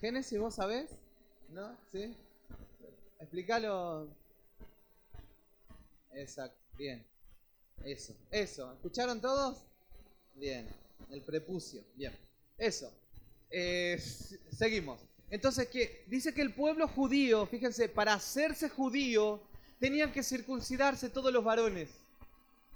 Génesis, 0.00 0.38
¿vos 0.38 0.54
sabés? 0.54 0.88
¿No? 1.50 1.76
¿Sí? 1.92 2.14
Explícalo. 3.20 4.08
Exacto, 6.14 6.58
bien. 6.78 7.04
Eso, 7.84 8.14
eso. 8.30 8.72
¿Escucharon 8.72 9.20
todos? 9.20 9.58
Bien. 10.34 10.66
El 11.10 11.22
prepucio, 11.22 11.84
bien. 11.94 12.12
Eso. 12.56 12.90
Eh, 13.50 13.98
seguimos. 14.50 15.00
Entonces, 15.30 15.68
¿qué? 15.68 16.04
dice 16.06 16.32
que 16.32 16.40
el 16.40 16.54
pueblo 16.54 16.88
judío, 16.88 17.46
fíjense, 17.46 17.90
para 17.90 18.14
hacerse 18.14 18.70
judío, 18.70 19.42
tenían 19.78 20.12
que 20.12 20.22
circuncidarse 20.22 21.10
todos 21.10 21.30
los 21.32 21.44
varones. 21.44 21.90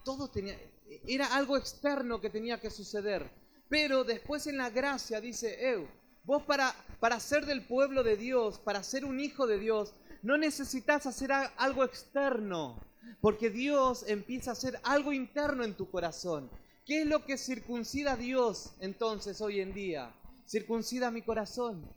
Todo 0.04 0.28
tenía, 0.28 0.58
era 1.06 1.34
algo 1.34 1.56
externo 1.56 2.20
que 2.20 2.30
tenía 2.30 2.60
que 2.60 2.70
suceder. 2.70 3.30
Pero 3.68 4.04
después 4.04 4.46
en 4.46 4.58
la 4.58 4.70
gracia 4.70 5.20
dice, 5.20 5.56
Eu, 5.60 5.88
vos 6.24 6.42
para, 6.42 6.74
para 7.00 7.18
ser 7.20 7.46
del 7.46 7.66
pueblo 7.66 8.02
de 8.02 8.16
Dios, 8.16 8.58
para 8.58 8.82
ser 8.82 9.04
un 9.04 9.18
hijo 9.20 9.46
de 9.46 9.58
Dios, 9.58 9.94
no 10.22 10.36
necesitas 10.36 11.06
hacer 11.06 11.32
algo 11.32 11.84
externo, 11.84 12.78
porque 13.20 13.50
Dios 13.50 14.04
empieza 14.06 14.50
a 14.50 14.52
hacer 14.52 14.78
algo 14.84 15.12
interno 15.12 15.64
en 15.64 15.74
tu 15.74 15.90
corazón. 15.90 16.50
¿Qué 16.86 17.02
es 17.02 17.06
lo 17.06 17.24
que 17.24 17.38
circuncida 17.38 18.12
a 18.12 18.16
Dios 18.16 18.72
entonces 18.80 19.40
hoy 19.40 19.60
en 19.60 19.72
día? 19.72 20.14
Circuncida 20.46 21.10
mi 21.10 21.22
corazón. 21.22 21.88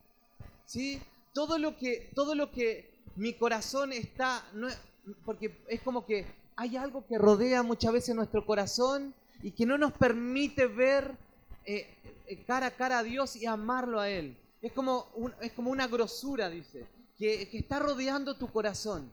¿Sí? 0.66 1.02
Todo 1.34 1.58
lo 1.58 1.78
que, 1.78 2.12
todo 2.16 2.36
lo 2.36 2.52
que 2.52 2.96
mi 3.16 3.34
corazón 3.34 3.94
está, 3.94 4.44
porque 5.26 5.64
es 5.68 5.82
como 5.82 6.06
que 6.06 6.26
hay 6.56 6.78
algo 6.78 7.06
que 7.06 7.18
rodea 7.18 7.64
muchas 7.64 7.94
veces 7.94 8.16
nuestro 8.16 8.46
corazón 8.46 9.14
y 9.42 9.52
que 9.52 9.66
no 9.66 9.78
nos 9.78 9.92
permite 9.94 10.68
ver 10.68 11.18
eh, 11.66 11.88
eh, 12.28 12.44
cara 12.46 12.68
a 12.68 12.72
cara 12.72 13.00
a 13.00 13.04
Dios 13.04 13.36
y 13.36 13.46
amarlo 13.46 14.00
a 14.00 14.10
Él. 14.10 14.38
Es 14.62 14.72
como, 14.72 15.08
es 15.42 15.52
como 15.54 15.70
una 15.70 15.88
grosura, 15.88 16.50
dice, 16.50 16.88
que, 17.18 17.50
está 17.54 17.80
rodeando 17.80 18.38
tu 18.38 18.48
corazón. 18.48 19.12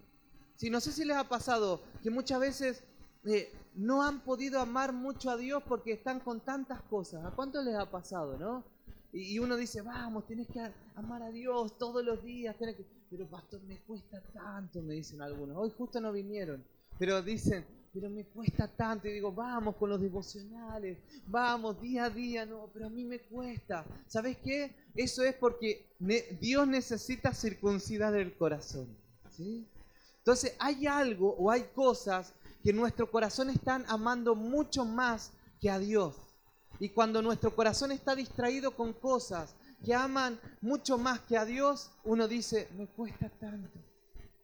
Si 0.57 0.71
no 0.71 0.81
sé 0.81 0.93
si 0.93 1.05
les 1.05 1.17
ha 1.17 1.29
pasado 1.29 1.83
que 2.03 2.11
muchas 2.11 2.41
veces 2.41 2.85
eh, 3.25 3.53
no 3.75 4.03
han 4.03 4.21
podido 4.21 4.61
amar 4.61 4.93
mucho 4.93 5.31
a 5.31 5.37
Dios 5.37 5.63
porque 5.67 5.93
están 5.93 6.21
con 6.21 6.41
tantas 6.41 6.81
cosas. 6.83 7.25
¿A 7.25 7.31
cuánto 7.31 7.63
les 7.63 7.75
ha 7.75 7.91
pasado, 7.91 8.39
no? 8.39 8.65
Y, 9.13 9.39
uno 9.39 9.57
dice, 9.57 9.83
vamos, 9.83 10.27
tienes 10.27 10.47
que 10.49 10.61
amar 10.95 11.23
a 11.23 11.31
Dios 11.31 11.77
todos 11.77 12.05
los 12.05 12.23
días. 12.23 12.57
que... 12.57 12.87
Pero 13.11 13.27
pastor, 13.29 13.61
me 13.65 13.79
cuesta 13.81 14.23
tanto, 14.33 14.81
me 14.81 14.95
dicen 14.95 15.21
algunos. 15.21 15.57
Hoy 15.59 15.71
justo 15.77 16.01
no 16.01 16.13
vinieron, 16.13 16.65
pero 17.03 17.21
dicen, 17.21 17.67
pero 17.93 18.09
me 18.09 18.25
cuesta 18.27 18.69
tanto. 18.69 19.09
Y 19.09 19.15
digo, 19.15 19.33
vamos 19.33 19.75
con 19.75 19.91
los 19.91 20.01
devocionales, 20.01 20.99
vamos 21.27 21.83
día 21.83 22.05
a 22.05 22.11
día. 22.11 22.47
No, 22.47 22.71
pero 22.73 22.87
a 22.87 22.91
mí 22.91 23.03
me 23.03 23.19
cuesta. 23.23 23.85
¿Sabes 24.07 24.37
qué? 24.37 24.73
Eso 24.95 25.25
es 25.25 25.35
porque 25.35 25.97
Dios 26.41 26.69
necesita 26.69 27.35
circuncidar 27.35 28.15
el 28.15 28.37
corazón. 28.37 28.87
Entonces 30.19 30.55
hay 30.61 30.87
algo 30.87 31.35
o 31.37 31.51
hay 31.51 31.65
cosas 31.75 32.35
que 32.63 32.73
nuestro 32.73 33.11
corazón 33.11 33.51
están 33.51 33.85
amando 33.89 34.37
mucho 34.37 34.85
más 34.85 35.33
que 35.61 35.71
a 35.71 35.81
Dios. 35.81 36.15
Y 36.79 36.91
cuando 36.91 37.21
nuestro 37.21 37.53
corazón 37.53 37.91
está 37.91 38.15
distraído 38.15 38.77
con 38.77 38.93
cosas 38.93 39.57
que 39.85 39.93
aman 39.93 40.39
mucho 40.61 40.99
más 40.99 41.19
que 41.23 41.37
a 41.37 41.45
Dios, 41.45 41.91
uno 42.05 42.29
dice, 42.29 42.69
me 42.79 42.87
cuesta 42.87 43.29
tanto, 43.29 43.81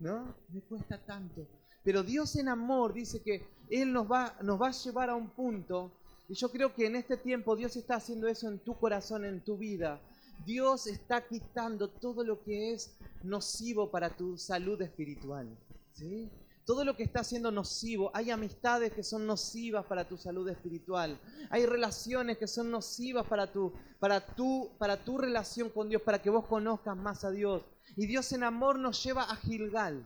¿no? 0.00 0.34
Me 0.48 0.60
cuesta 0.62 0.98
tanto. 0.98 1.46
Pero 1.88 2.02
Dios 2.02 2.36
en 2.36 2.48
amor 2.48 2.92
dice 2.92 3.22
que 3.22 3.46
Él 3.70 3.94
nos 3.94 4.12
va, 4.12 4.36
a 4.36 4.70
llevar 4.72 5.08
a 5.08 5.14
un 5.14 5.30
punto, 5.30 5.90
y 6.28 6.34
yo 6.34 6.50
creo 6.50 6.74
que 6.74 6.84
en 6.84 6.96
este 6.96 7.16
tiempo 7.16 7.56
Dios 7.56 7.76
está 7.76 7.94
haciendo 7.94 8.28
eso 8.28 8.46
en 8.46 8.58
tu 8.58 8.78
corazón, 8.78 9.24
en 9.24 9.42
tu 9.42 9.56
vida. 9.56 9.98
Dios 10.44 10.86
está 10.86 11.26
quitando 11.26 11.88
todo 11.88 12.24
lo 12.24 12.44
que 12.44 12.74
es 12.74 12.94
nocivo 13.22 13.90
para 13.90 14.14
tu 14.14 14.36
salud 14.36 14.82
espiritual. 14.82 15.48
¿sí? 15.94 16.28
todo 16.66 16.84
lo 16.84 16.94
que 16.94 17.04
está 17.04 17.24
siendo 17.24 17.50
nocivo. 17.50 18.10
Hay 18.12 18.30
amistades 18.30 18.92
que 18.92 19.02
son 19.02 19.26
nocivas 19.26 19.86
para 19.86 20.06
tu 20.06 20.18
salud 20.18 20.46
espiritual. 20.50 21.18
Hay 21.48 21.64
relaciones 21.64 22.36
que 22.36 22.48
son 22.48 22.70
nocivas 22.70 23.26
para 23.26 23.50
tu, 23.50 23.72
para 23.98 24.20
tu, 24.20 24.72
para 24.76 25.02
tu 25.02 25.16
relación 25.16 25.70
con 25.70 25.88
Dios, 25.88 26.02
para 26.02 26.20
que 26.20 26.28
vos 26.28 26.44
conozcas 26.44 26.98
más 26.98 27.24
a 27.24 27.30
Dios. 27.30 27.62
Y 27.96 28.04
Dios 28.06 28.30
en 28.32 28.42
amor 28.42 28.78
nos 28.78 29.02
lleva 29.02 29.22
a 29.22 29.36
Gilgal. 29.36 30.04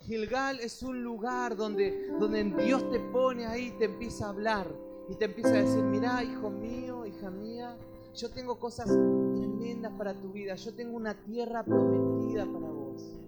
Gilgal 0.00 0.60
es 0.60 0.82
un 0.82 1.02
lugar 1.02 1.56
donde, 1.56 2.08
donde 2.18 2.44
Dios 2.44 2.90
te 2.90 3.00
pone 3.00 3.46
ahí, 3.46 3.74
te 3.78 3.86
empieza 3.86 4.26
a 4.26 4.30
hablar 4.30 4.66
y 5.08 5.14
te 5.14 5.26
empieza 5.26 5.50
a 5.50 5.62
decir, 5.62 5.82
mira, 5.82 6.22
hijo 6.22 6.50
mío, 6.50 7.06
hija 7.06 7.30
mía, 7.30 7.76
yo 8.14 8.30
tengo 8.30 8.58
cosas 8.58 8.86
tremendas 8.86 9.92
para 9.96 10.14
tu 10.14 10.32
vida, 10.32 10.54
yo 10.54 10.74
tengo 10.74 10.96
una 10.96 11.14
tierra 11.14 11.62
prometida 11.62 12.44
para 12.46 12.68
vos. 12.68 13.18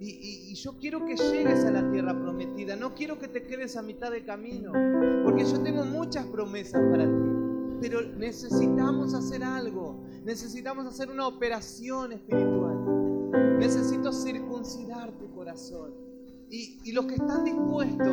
Y, 0.00 0.54
yo 0.54 0.72
quiero 0.78 1.04
que 1.04 1.16
llegues 1.16 1.64
a 1.64 1.70
la 1.70 1.90
tierra 1.90 2.12
prometida. 2.18 2.76
No 2.76 2.94
quiero 2.94 3.18
que 3.18 3.28
te 3.28 3.44
quedes 3.44 3.76
a 3.76 3.82
mitad 3.82 4.10
de 4.10 4.24
camino. 4.24 4.72
Porque 5.24 5.44
yo 5.44 5.60
tengo 5.60 5.84
muchas 5.84 6.24
promesas 6.26 6.80
para 6.90 7.04
ti. 7.04 7.78
Pero 7.80 8.02
necesitamos 8.02 9.14
hacer 9.14 9.42
algo. 9.42 10.04
Necesitamos 10.24 10.86
hacer 10.86 11.10
una 11.10 11.26
operación 11.26 12.12
espiritual. 12.12 12.67
Necesito 13.58 14.12
circuncidar 14.12 15.12
tu 15.12 15.30
corazón. 15.34 15.92
Y, 16.50 16.92
los 16.92 17.04
que 17.06 17.16
están 17.16 17.44
dispuestos 17.44 18.08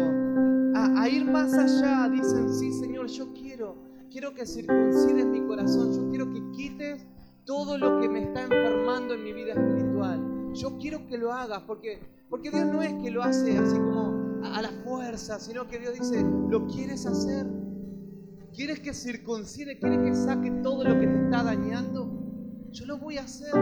a, 0.75 1.01
a 1.01 1.09
ir 1.09 1.25
más 1.25 1.53
allá 1.53 2.09
dicen, 2.09 2.53
sí 2.53 2.71
Señor, 2.71 3.07
yo 3.07 3.33
quiero. 3.33 3.75
Quiero 4.11 4.33
que 4.33 4.45
circuncides 4.45 5.25
mi 5.25 5.41
corazón. 5.45 5.93
Yo 5.93 6.09
quiero 6.09 6.31
que 6.31 6.41
quites 6.51 7.05
todo 7.45 7.77
lo 7.77 8.01
que 8.01 8.09
me 8.09 8.23
está 8.23 8.43
enfermando 8.43 9.13
en 9.13 9.23
mi 9.23 9.33
vida 9.33 9.53
espiritual 9.53 10.35
yo 10.55 10.77
quiero 10.77 11.05
que 11.07 11.17
lo 11.17 11.33
hagas, 11.33 11.61
porque, 11.63 11.99
porque 12.29 12.49
Dios 12.49 12.65
no 12.65 12.81
es 12.81 12.93
que 13.03 13.11
lo 13.11 13.21
hace 13.21 13.57
así 13.57 13.75
como 13.75 14.41
a 14.43 14.61
la 14.61 14.71
fuerza, 14.83 15.39
sino 15.39 15.67
que 15.67 15.79
Dios 15.79 15.93
dice, 15.93 16.23
¿lo 16.49 16.65
quieres 16.67 17.05
hacer? 17.05 17.45
¿Quieres 18.53 18.79
que 18.79 18.93
circuncide? 18.93 19.77
¿Quieres 19.77 19.99
que 19.99 20.15
saque 20.15 20.49
todo 20.63 20.83
lo 20.83 20.99
que 20.99 21.07
te 21.07 21.23
está 21.25 21.43
dañando? 21.43 22.09
Yo 22.71 22.85
lo 22.85 22.97
voy 22.97 23.17
a 23.17 23.23
hacer. 23.23 23.53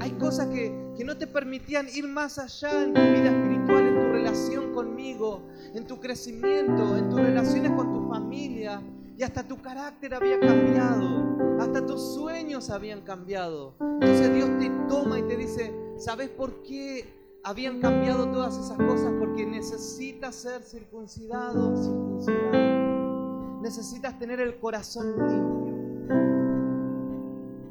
Hay 0.00 0.12
cosas 0.12 0.46
que, 0.48 0.92
que 0.96 1.04
no 1.04 1.16
te 1.16 1.26
permitían 1.26 1.86
ir 1.92 2.06
más 2.06 2.38
allá 2.38 2.84
en 2.84 2.94
tu 2.94 3.00
vida 3.00 3.30
espiritual, 3.30 3.86
en 3.86 3.94
tu 3.94 4.12
relación 4.12 4.72
conmigo, 4.72 5.42
en 5.74 5.86
tu 5.86 5.98
crecimiento, 6.00 6.96
en 6.96 7.08
tus 7.08 7.20
relaciones 7.20 7.72
con 7.72 7.92
tu 7.92 8.08
familia. 8.08 8.82
Y 9.16 9.22
hasta 9.24 9.42
tu 9.42 9.60
carácter 9.60 10.14
había 10.14 10.38
cambiado, 10.38 11.58
hasta 11.60 11.84
tus 11.84 12.14
sueños 12.14 12.70
habían 12.70 13.00
cambiado. 13.00 13.74
Entonces 13.80 14.32
Dios 14.32 14.48
te 14.60 14.70
toma 14.88 15.18
y 15.18 15.22
te 15.22 15.36
dice, 15.36 15.74
¿sabes 15.96 16.28
por 16.28 16.62
qué 16.62 17.38
habían 17.42 17.80
cambiado 17.80 18.30
todas 18.30 18.56
esas 18.56 18.78
cosas? 18.78 19.12
Porque 19.18 19.44
necesitas 19.44 20.36
ser 20.36 20.62
circuncidado, 20.62 21.76
circuncidado. 21.76 23.60
Necesitas 23.60 24.16
tener 24.20 24.40
el 24.40 24.60
corazón 24.60 25.16
limpio. 25.18 25.68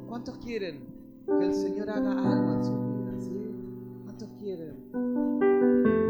¿Cuántos 0.09 0.37
quieren 0.39 1.06
que 1.27 1.45
el 1.45 1.53
Señor 1.53 1.89
haga 1.89 2.11
algo 2.11 2.53
en 2.53 2.63
su 2.63 2.71
vida? 2.71 3.19
¿sí? 3.19 3.51
¿Cuántos 4.03 4.29
quieren? 4.39 4.75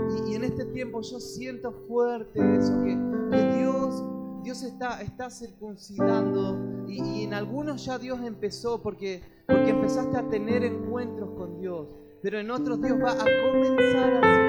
Y, 0.10 0.32
y, 0.32 0.36
en 0.36 0.44
este 0.44 0.66
tiempo 0.66 1.02
yo 1.02 1.20
siento 1.20 1.72
fuerte 1.88 2.40
eso, 2.58 2.82
que, 2.84 2.98
que 3.32 3.58
Dios 3.58 4.04
Dios 4.48 4.64
está, 4.64 5.02
está 5.02 5.30
circuncidando 5.30 6.86
y, 6.88 7.24
en 7.24 7.34
algunos 7.34 7.84
ya 7.84 8.00
Dios 8.00 8.22
empezó 8.24 8.82
porque, 8.82 9.22
porque 9.46 9.72
empezaste 9.72 10.16
a 10.16 10.30
tener 10.30 10.64
encuentros 10.64 11.32
con 11.32 11.60
Dios, 11.60 11.90
pero 12.22 12.40
en 12.40 12.50
otros 12.50 12.82
Dios 12.82 12.98
va 12.98 13.12
a 13.12 13.26
comenzar 13.52 14.14
a 14.14 14.20
hacer 14.20 14.48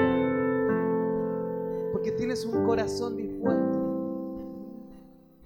porque 1.91 2.13
tienes 2.13 2.45
un 2.45 2.65
corazón 2.65 3.17
dispuesto. 3.17 3.77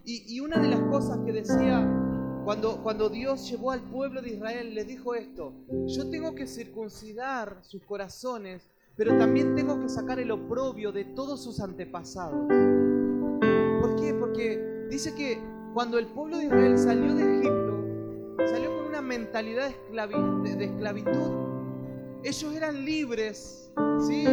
Y, 0.05 0.35
y, 0.35 0.39
una 0.39 0.59
de 0.59 0.67
las 0.67 0.81
cosas 0.81 1.17
que 1.25 1.31
decía 1.31 2.02
cuando, 2.43 2.81
cuando 2.83 3.09
Dios 3.09 3.49
llevó 3.49 3.71
al 3.71 3.81
pueblo 3.81 4.21
de 4.21 4.31
Israel, 4.31 4.73
le 4.73 4.83
dijo 4.83 5.15
esto, 5.15 5.53
yo 5.87 6.09
tengo 6.09 6.35
que 6.35 6.47
circuncidar 6.47 7.59
sus 7.61 7.83
corazones, 7.83 8.69
pero 8.95 9.17
también 9.17 9.55
tengo 9.55 9.79
que 9.79 9.89
sacar 9.89 10.19
el 10.19 10.31
oprobio 10.31 10.91
de 10.91 11.05
todos 11.05 11.43
sus 11.43 11.59
antepasados. 11.59 12.47
¿Por 13.81 13.95
qué? 13.95 14.13
Porque 14.19 14.87
dice 14.89 15.15
que 15.15 15.39
cuando 15.73 15.97
el 15.97 16.07
pueblo 16.07 16.37
de 16.37 16.45
Israel 16.45 16.77
salió 16.77 17.15
de 17.15 17.39
Egipto, 17.39 18.47
salió 18.47 18.75
con 18.75 18.87
una 18.87 19.01
mentalidad 19.01 19.69
de, 19.69 20.65
esclavitud. 20.65 21.31
Ellos 22.23 22.55
eran 22.55 22.85
libres, 22.85 23.71
¿sí? 24.07 24.25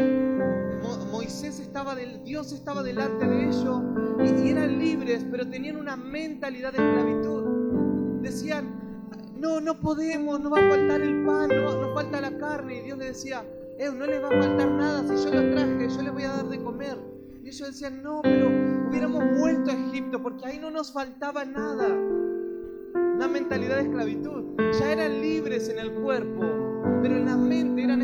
Moisés 1.10 1.58
estaba 1.58 1.94
del, 1.94 2.22
Dios 2.24 2.52
estaba 2.52 2.82
delante 2.82 3.26
de 3.26 3.48
ellos 3.48 3.82
y, 4.18 4.48
eran 4.48 4.78
libres, 4.78 5.24
pero 5.30 5.48
tenían 5.48 5.76
una 5.76 5.96
mentalidad 5.96 6.72
de 6.72 6.78
esclavitud. 6.78 7.39
Decían, 8.30 8.70
no, 9.37 9.60
no 9.60 9.80
podemos, 9.80 10.38
no 10.38 10.50
va 10.50 10.60
a 10.60 10.70
faltar 10.70 11.00
el 11.00 11.25
pan, 11.25 11.49
no, 11.49 11.94
falta 11.94 12.20
la 12.20 12.38
carne. 12.38 12.76
Y 12.76 12.82
Dios 12.82 12.96
le 12.96 13.06
decía, 13.06 13.44
no 13.92 14.06
les 14.06 14.22
va 14.22 14.28
a 14.28 14.40
faltar 14.40 14.70
nada, 14.70 15.02
si 15.02 15.25
yo 15.25 15.34
lo 15.34 15.50
traje, 15.50 15.88
yo 15.88 16.02
les 16.02 16.12
voy 16.12 16.22
a 16.22 16.28
dar 16.28 16.49
de 16.49 16.62
comer. 16.62 16.96
Y 17.42 17.49
ellos 17.49 17.66
decían, 17.66 18.04
no, 18.04 18.20
pero 18.22 18.49
hubiéramos 18.88 19.37
vuelto 19.37 19.72
a 19.72 19.75
Egipto 19.75 20.22
porque 20.22 20.46
ahí 20.46 20.60
no 20.60 20.70
nos 20.70 20.92
faltaba 20.92 21.44
nada. 21.44 21.88
Una 22.94 23.26
mentalidad 23.26 23.78
de 23.78 23.82
esclavitud. 23.82 24.44
Ya 24.78 24.92
eran 24.92 25.20
libres 25.20 25.68
en 25.68 25.80
el 25.80 25.90
cuerpo, 25.94 26.40
pero 27.02 27.16
en 27.16 27.26
la 27.26 27.37
mente 27.37 27.82
eran 27.82 28.00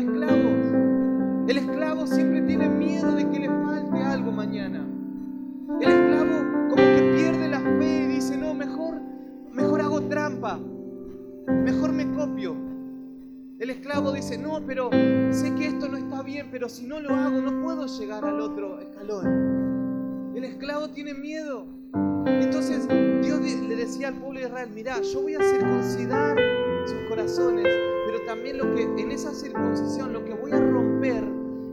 dice, 14.27 14.41
no, 14.41 14.61
pero 14.65 14.89
sé 15.31 15.55
que 15.55 15.67
esto 15.67 15.87
no 15.87 15.95
está 15.95 16.21
bien, 16.21 16.49
pero 16.51 16.67
si 16.67 16.85
no 16.85 16.99
lo 16.99 17.15
hago 17.15 17.39
no 17.39 17.63
puedo 17.63 17.85
llegar 17.85 18.25
al 18.25 18.41
otro 18.41 18.77
escalón. 18.81 20.33
El 20.35 20.43
esclavo 20.43 20.89
tiene 20.89 21.13
miedo. 21.13 21.65
Entonces 22.25 22.85
Dios 23.21 23.39
le 23.39 23.75
decía 23.77 24.09
al 24.09 24.15
pueblo 24.15 24.41
de 24.41 24.47
Israel, 24.47 24.69
mira, 24.75 25.01
yo 25.01 25.21
voy 25.21 25.35
a 25.35 25.39
circuncidar 25.41 26.37
sus 26.85 26.97
corazones, 27.07 27.67
pero 28.05 28.25
también 28.25 28.57
lo 28.57 28.75
que 28.75 28.83
en 28.83 29.11
esa 29.11 29.33
circuncisión 29.33 30.11
lo 30.11 30.25
que 30.25 30.33
voy 30.33 30.51
a 30.51 30.59
romper 30.59 31.23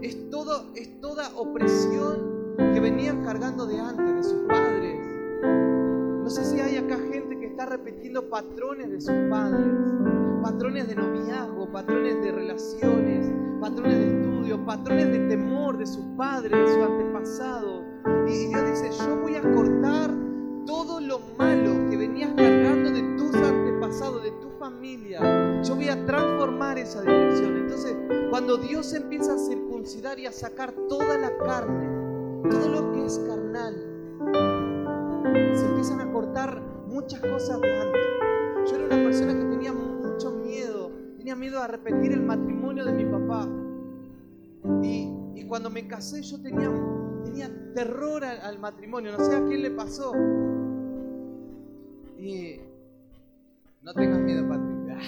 es, 0.03 0.31
todo, 0.31 0.71
es 0.77 1.01
toda 1.01 1.35
opresión 1.35 2.55
que 2.73 2.79
venían 2.79 3.25
cargando 3.25 3.67
de 3.67 3.81
antes, 3.81 4.15
de 4.15 4.23
sus 4.23 4.43
padres. 4.47 5.01
No 5.43 6.31
sé 6.31 6.45
si 6.45 6.61
hay 6.61 6.77
acá 6.77 6.99
gente 7.11 7.37
que 7.37 7.47
está 7.47 7.67
repitiendo 7.67 8.31
patrones 8.31 8.93
de 8.93 9.01
sus 9.01 9.29
padres 9.29 10.14
patrones 10.45 10.87
de 10.89 10.95
noviazgo, 10.95 11.73
patrones 11.73 12.23
de 12.23 12.31
relaciones, 12.31 13.33
patrones 13.63 13.97
de 13.97 14.09
estudio, 14.09 14.63
patrones 14.67 15.11
de 15.11 15.21
temor 15.21 15.79
de 15.79 15.87
sus 15.87 16.05
padres, 16.19 16.53
de 16.53 16.75
su 16.75 16.83
antepasado. 16.85 17.83
Y 18.29 18.49
Dios 18.49 18.63
dice, 18.69 18.91
yo 19.07 19.17
voy 19.23 19.37
a 19.37 19.41
cortar 19.41 20.11
todo 20.67 21.01
lo 21.01 21.19
malo 21.39 21.89
que 21.89 21.97
venías 21.97 22.31
cargando 22.37 22.91
de 22.91 23.17
tus 23.17 23.35
antepasados, 23.37 24.23
de 24.23 24.33
tu 24.33 24.51
familia. 24.59 25.63
Yo 25.63 25.77
voy 25.77 25.89
a 25.89 26.05
transformar 26.05 26.77
esa 26.77 27.01
dirección. 27.01 27.57
Entonces, 27.57 27.97
cuando 28.29 28.59
Dios 28.59 28.93
empieza 28.93 29.37
a 29.37 29.39
circuncidar 29.39 30.19
y 30.19 30.27
a 30.27 30.33
sacar 30.33 30.75
toda 30.91 31.17
la 31.17 31.35
carne, 31.39 32.51
todo 32.51 32.69
lo 32.69 32.93
que 32.93 33.07
es 33.07 33.19
carnal, 33.21 33.75
se 35.55 35.65
empiezan 35.65 36.03
a 36.03 36.13
cortar 36.13 36.61
muchas 36.87 37.21
cosas 37.21 37.63
de 37.63 37.81
antes. 37.81 38.03
Yo 38.71 38.77
era 38.77 38.85
una 38.95 39.05
persona 39.05 39.33
que 39.33 39.45
tenía 39.45 39.73
tenía 41.25 41.37
miedo 41.37 41.59
a 41.63 41.67
repetir 41.67 42.13
el 42.13 42.21
matrimonio 42.21 42.85
de 42.85 42.93
mi 42.93 43.07
papá. 43.07 43.49
Y, 44.83 45.47
cuando 45.49 45.71
me 45.71 45.87
casé 45.89 46.23
yo 46.23 46.39
tenía, 46.43 46.71
tenía 47.25 47.49
terror 47.75 48.23
al, 48.25 48.59
matrimonio, 48.59 49.13
no 49.17 49.25
sé 49.25 49.35
a 49.35 49.43
quién 49.47 49.63
le 49.63 49.71
pasó. 49.71 50.13
Y 52.19 52.61
no 53.81 53.95
tengas 53.95 54.21
miedo, 54.21 54.47
Patricia. 54.47 54.99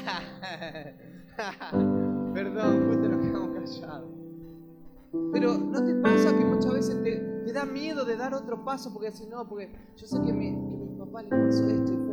Perdón, 2.32 2.84
pues 2.86 3.02
te 3.02 3.08
lo 3.08 3.20
quedamos 3.20 3.50
callados. 3.50 4.10
Pero 5.32 5.58
¿no 5.58 5.84
te 5.84 5.94
pasa 5.96 6.34
que 6.34 6.44
muchas 6.46 6.72
veces 6.72 7.02
te, 7.02 7.52
da 7.52 7.66
miedo 7.66 8.06
de 8.06 8.16
dar 8.16 8.32
otro 8.32 8.64
paso? 8.64 8.90
Porque 8.90 9.12
si 9.12 9.26
no, 9.26 9.46
porque 9.46 9.70
yo 9.96 10.06
sé 10.06 10.18
que, 10.22 10.32
mi, 10.32 10.46
que 10.46 10.76
mi 10.76 10.98
papá 10.98 11.22
le 11.22 11.28
pasó 11.28 11.68
esto 11.68 11.92
y 11.92 12.05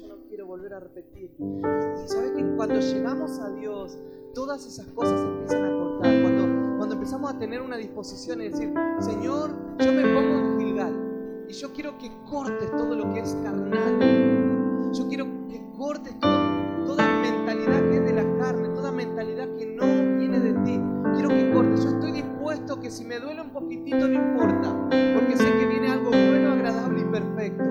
yo 0.00 0.06
no 0.08 0.16
quiero 0.28 0.46
volver 0.46 0.74
a 0.74 0.80
repetir. 0.80 1.30
Y, 1.38 1.62
sabes 2.08 2.32
que 2.32 2.44
cuando 2.56 2.80
llegamos 2.80 3.38
a 3.38 3.50
Dios, 3.50 3.98
todas 4.34 4.66
esas 4.66 4.86
cosas 4.88 5.20
empiezan 5.20 5.64
a 5.64 5.78
cortar. 5.78 6.22
Cuando, 6.22 6.76
cuando 6.76 6.94
empezamos 6.94 7.34
a 7.34 7.38
tener 7.38 7.62
una 7.62 7.76
disposición 7.76 8.42
y 8.42 8.48
decir, 8.48 8.72
Señor, 9.00 9.50
yo 9.78 9.92
me 9.92 10.02
pongo 10.02 10.38
en 10.38 10.60
Gilgal 10.60 11.46
y 11.48 11.52
yo 11.52 11.72
quiero 11.72 11.96
que 11.98 12.10
cortes 12.28 12.70
todo 12.72 12.94
lo 12.94 13.12
que 13.14 13.20
es 13.20 13.34
carnal. 13.42 14.92
Yo 14.92 15.08
quiero 15.08 15.26
que 15.48 15.62
cortes 15.76 16.14
toda 16.20 17.20
mentalidad 17.20 17.80
que 17.90 17.96
es 17.96 18.04
de 18.04 18.12
la 18.12 18.38
carne, 18.38 18.68
toda 18.70 18.92
mentalidad 18.92 19.48
que 19.56 19.66
no 19.66 19.86
viene 20.18 20.40
de 20.40 20.52
ti. 20.64 20.80
Quiero 21.14 21.28
que 21.28 21.50
cortes. 21.52 21.84
Yo 21.84 21.90
estoy 21.90 22.12
dispuesto 22.12 22.80
que 22.80 22.90
si 22.90 23.04
me 23.04 23.18
duele 23.18 23.40
un 23.40 23.50
poquitito 23.50 24.08
no 24.08 24.14
importa, 24.14 24.88
porque 25.14 25.36
sé 25.36 25.44
que 25.58 25.66
viene 25.66 25.90
algo 25.90 26.10
bueno, 26.10 26.52
agradable 26.52 27.00
y 27.00 27.04
perfecto. 27.04 27.64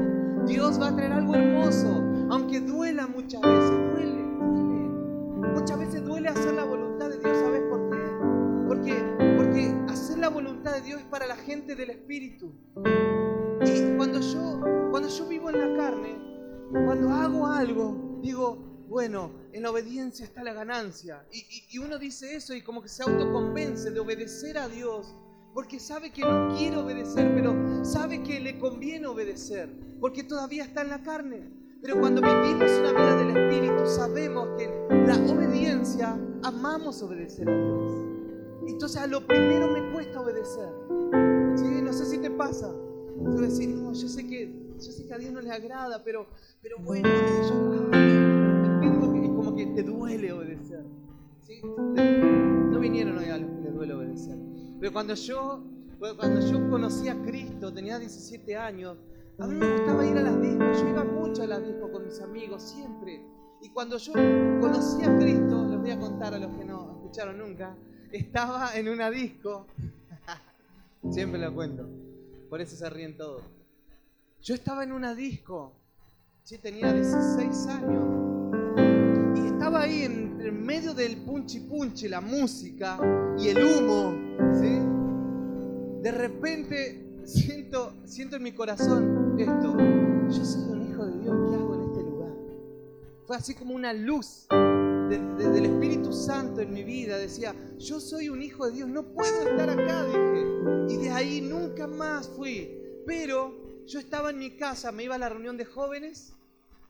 Dios 0.46 0.80
va 0.80 0.90
a 0.90 0.96
traer 0.96 1.12
algo 1.12 1.36
del 11.74 11.90
Espíritu. 11.90 12.54
Y 13.66 13.96
cuando 13.96 14.20
yo, 14.20 14.60
cuando 14.92 15.10
yo 15.10 15.28
vivo 15.28 15.50
en 15.50 15.60
la 15.60 15.82
carne, 15.82 16.18
cuando 16.72 17.10
hago 17.10 17.48
algo, 17.48 18.20
digo, 18.22 18.86
bueno, 18.88 19.32
en 19.54 19.64
la 19.64 19.72
obediencia 19.72 20.26
está 20.26 20.44
la 20.44 20.54
ganancia. 20.54 21.26
Y, 21.32 21.66
y, 21.72 21.80
uno 21.80 21.98
dice 21.98 22.36
eso 22.36 22.54
y 22.54 22.62
como 22.62 22.82
que 22.84 22.90
se 22.90 23.04
autoconvence 23.04 23.90
de 23.90 24.00
obedecer 24.00 24.58
a 24.58 24.68
Dios 24.68 25.16
porque 25.56 25.80
sabe 25.80 26.12
que 26.12 26.22
no 26.22 26.54
quiere 26.58 26.76
obedecer, 26.76 27.34
pero 27.34 27.86
sabe 27.86 28.22
que 28.22 28.42
le 28.42 28.60
conviene 28.60 29.08
obedecer, 29.08 29.70
porque 30.02 30.22
todavía 30.22 30.66
está 30.66 30.82
en 30.82 30.90
la 30.90 31.02
carne. 31.02 31.50
Pero 31.82 31.98
cuando 32.00 32.22
vivimos 32.22 32.70
una 32.80 32.92
vida 32.92 33.16
del 33.16 33.38
Espíritu, 33.38 33.88
sabemos 33.88 34.50
que 34.58 34.68
la 35.08 35.16
obediencia, 35.32 36.20
amamos 36.44 37.02
obedecer 37.02 37.48
a 37.50 37.56
Dios. 37.56 37.94
Entonces 38.68 39.02
a 39.02 39.08
lo 39.08 39.26
primero 39.26 39.72
me 39.72 39.94
cuesta 39.94 40.20
obedecer. 40.20 41.25
Pasa. 42.48 42.72
Tú 43.24 43.38
decir, 43.38 43.70
no, 43.70 43.94
yo 43.94 44.08
sé 44.08 44.28
que, 44.28 44.54
yo 44.76 44.92
sé 44.92 45.08
que 45.08 45.14
a 45.14 45.18
Dios 45.18 45.34
no 45.34 45.42
le 45.42 45.52
agrada, 45.52 46.04
pero, 46.04 46.28
pero 46.62 46.78
bueno, 46.80 47.08
yo 47.08 47.90
tengo 48.82 49.14
que, 49.14 49.22
como 49.34 49.56
que 49.56 49.66
te 49.68 49.84
duele 49.84 50.32
obedecer. 50.32 50.84
¿Sí? 51.42 51.62
No 51.64 52.80
vinieron 52.80 53.18
hoy 53.18 53.30
a 53.30 53.38
los 53.38 53.50
que 53.52 53.62
les 53.62 53.74
duele 53.74 53.94
obedecer. 53.94 54.38
Pero 54.80 54.94
cuando 54.94 55.14
yo 55.16 55.64
Cuando 55.98 56.42
yo 56.42 56.70
conocí 56.70 57.08
a 57.08 57.16
Cristo, 57.24 57.74
tenía 57.74 57.98
17 57.98 58.58
años, 58.58 58.98
a 59.40 59.48
mí 59.48 59.56
me 59.56 59.72
gustaba 59.78 60.06
ir 60.06 60.18
a 60.18 60.22
las 60.22 60.42
discos, 60.42 60.82
yo 60.82 60.90
iba 60.90 61.04
mucho 61.04 61.44
a 61.44 61.48
las 61.48 61.66
discos 61.66 61.90
con 61.90 62.06
mis 62.06 62.20
amigos, 62.22 62.62
siempre. 62.62 63.26
Y 63.62 63.70
cuando 63.70 63.98
yo 63.98 64.14
conocí 64.60 65.04
a 65.04 65.18
Cristo, 65.18 65.66
les 65.70 65.80
voy 65.80 65.92
a 65.92 66.00
contar 66.00 66.34
a 66.34 66.40
los 66.40 66.56
que 66.58 66.66
no 66.66 66.92
escucharon 66.98 67.38
nunca, 67.40 67.76
estaba 68.12 68.76
en 68.78 68.90
una 68.90 69.10
disco, 69.10 69.68
siempre 71.10 71.40
lo 71.40 71.54
cuento, 71.56 71.88
por 72.56 72.62
eso 72.62 72.78
se 72.78 72.90
ríen 72.90 73.18
todos. 73.18 73.44
Yo 74.42 74.56
estaba 74.56 74.86
en 74.86 74.94
una 74.94 75.14
disco, 75.14 75.74
sí, 76.42 76.58
tenía 76.58 76.94
16 76.94 77.68
años, 77.68 78.06
y 79.36 79.48
estaba 79.48 79.82
ahí 79.82 80.04
en, 80.04 80.64
medio 80.66 80.94
del 80.94 81.18
punchi 81.18 81.60
punchi, 81.60 82.08
la 82.08 82.22
música 82.22 82.98
y 83.38 83.50
el 83.50 83.62
humo. 83.62 84.14
De 86.02 86.12
repente 86.14 87.06
siento, 87.26 87.94
siento 88.06 88.38
en 88.38 88.44
mi 88.44 88.54
corazón 88.54 89.38
esto, 89.38 89.76
yo 90.30 90.46
soy 90.46 90.64
un 90.70 90.90
hijo 90.90 91.06
de 91.06 91.20
Dios, 91.24 91.36
¿qué 91.50 91.56
hago 91.58 91.76
en 91.76 91.82
este 91.90 92.04
lugar? 92.04 92.32
Fue 93.28 93.36
así 93.36 93.54
como 93.54 93.76
una 93.76 93.92
luz 93.92 94.48
del 95.10 95.66
Espíritu 95.66 96.12
Santo 96.12 96.62
en 96.62 96.74
mi 96.74 96.84
vida. 96.84 97.18
Decía, 97.18 97.56
yo 97.78 98.00
soy 98.00 98.30
un 98.30 98.42
hijo 98.42 98.66
de 98.66 98.74
Dios, 98.74 98.90
no 98.90 99.04
puedo 99.04 99.50
estar 99.50 99.70
acá, 99.70 100.06
dije. 100.06 100.94
Y 100.94 100.98
de 100.98 101.10
ahí 101.12 101.42
nunca 101.42 101.88
más 101.88 102.28
fui. 102.30 102.72
Pero 103.06 103.84
yo 103.86 104.00
estaba 104.00 104.32
en 104.32 104.40
mi 104.40 104.52
casa, 104.58 104.92
me 104.92 105.04
iba 105.04 105.16
a 105.16 105.20
la 105.20 105.30
reunión 105.30 105.58
de 105.58 105.66
jóvenes 105.66 106.34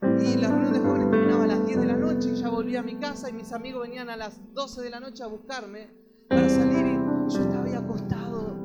y 0.02 0.36
la 0.36 0.50
reunión 0.50 0.74
de 0.74 0.80
jóvenes 0.80 1.12
terminaba 1.12 1.44
a 1.44 1.48
las 1.48 1.66
10 1.66 1.80
de 1.80 1.86
la 1.86 1.96
noche 1.96 2.30
y 2.30 2.36
ya 2.36 2.50
volvía 2.50 2.80
a 2.80 2.84
mi 2.84 2.96
casa 2.96 3.30
y 3.30 3.34
mis 3.34 3.52
amigos 3.52 3.84
venían 3.84 4.10
a 4.10 4.16
las 4.16 4.40
12 4.54 4.82
de 4.82 4.90
la 4.90 5.00
noche 5.00 5.24
a 5.24 5.28
buscarme 5.28 5.90
para 6.30 6.50
salir 6.50 6.86
y 6.86 7.34
yo 7.34 7.42
estaba 7.42 7.66
ahí 7.66 7.74
acostado 7.74 8.56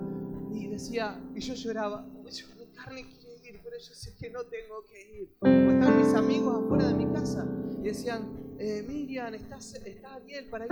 y 0.53 0.69
decía, 0.69 1.21
y 1.35 1.41
yo 1.41 1.55
lloraba, 1.55 2.07
yo, 2.31 2.47
carne 2.75 3.07
ir, 3.51 3.61
pero 3.63 3.77
yo 3.79 3.95
sé 3.95 4.15
que 4.17 4.31
no 4.31 4.45
tengo 4.45 4.85
que 4.87 5.21
ir. 5.21 5.37
O 5.41 5.47
estaban 5.47 5.99
mis 5.99 6.15
amigos 6.15 6.65
afuera 6.65 6.89
de 6.89 6.95
mi 6.95 7.13
casa 7.13 7.47
y 7.79 7.83
decían, 7.83 8.57
eh, 8.59 8.85
Miriam, 8.87 9.35
¿está, 9.35 9.57
¿está 9.59 10.15
Ariel 10.15 10.49
para 10.49 10.67
ir? 10.67 10.71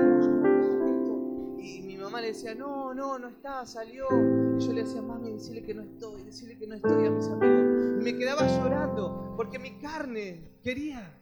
Y 1.60 1.82
mi 1.82 1.96
mamá 1.96 2.20
le 2.20 2.28
decía, 2.28 2.54
no, 2.54 2.94
no, 2.94 3.18
no 3.18 3.28
está, 3.28 3.66
salió. 3.66 4.06
Y 4.56 4.60
yo 4.60 4.72
le 4.72 4.82
decía, 4.84 5.02
mami, 5.02 5.32
decirle 5.32 5.62
que 5.62 5.74
no 5.74 5.82
estoy, 5.82 6.22
decirle 6.22 6.56
que 6.56 6.66
no 6.66 6.76
estoy 6.76 7.06
a 7.06 7.10
mis 7.10 7.26
amigos. 7.26 7.96
Y 8.00 8.04
me 8.04 8.16
quedaba 8.16 8.46
llorando 8.46 9.34
porque 9.36 9.58
mi 9.58 9.78
carne 9.78 10.58
quería. 10.62 11.20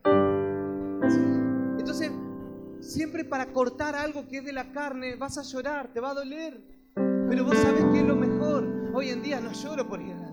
Entonces, 1.79 2.11
siempre 2.81 3.25
para 3.25 3.53
cortar 3.53 3.95
algo 3.95 4.29
que 4.29 4.39
es 4.39 4.45
de 4.45 4.53
la 4.53 4.73
carne, 4.73 5.17
vas 5.17 5.39
a 5.39 5.43
llorar, 5.43 5.93
te 5.93 6.01
va 6.01 6.11
a 6.11 6.15
doler. 6.15 6.61
Pero 6.95 7.45
vos 7.45 7.57
sabés 7.57 7.85
que 7.93 8.01
es 8.01 8.07
lo 8.07 8.17
mejor. 8.17 8.93
Hoy 8.95 9.11
en 9.11 9.23
día 9.23 9.41
no 9.41 9.53
lloro 9.53 9.89
por 9.89 10.01
ir. 10.01 10.26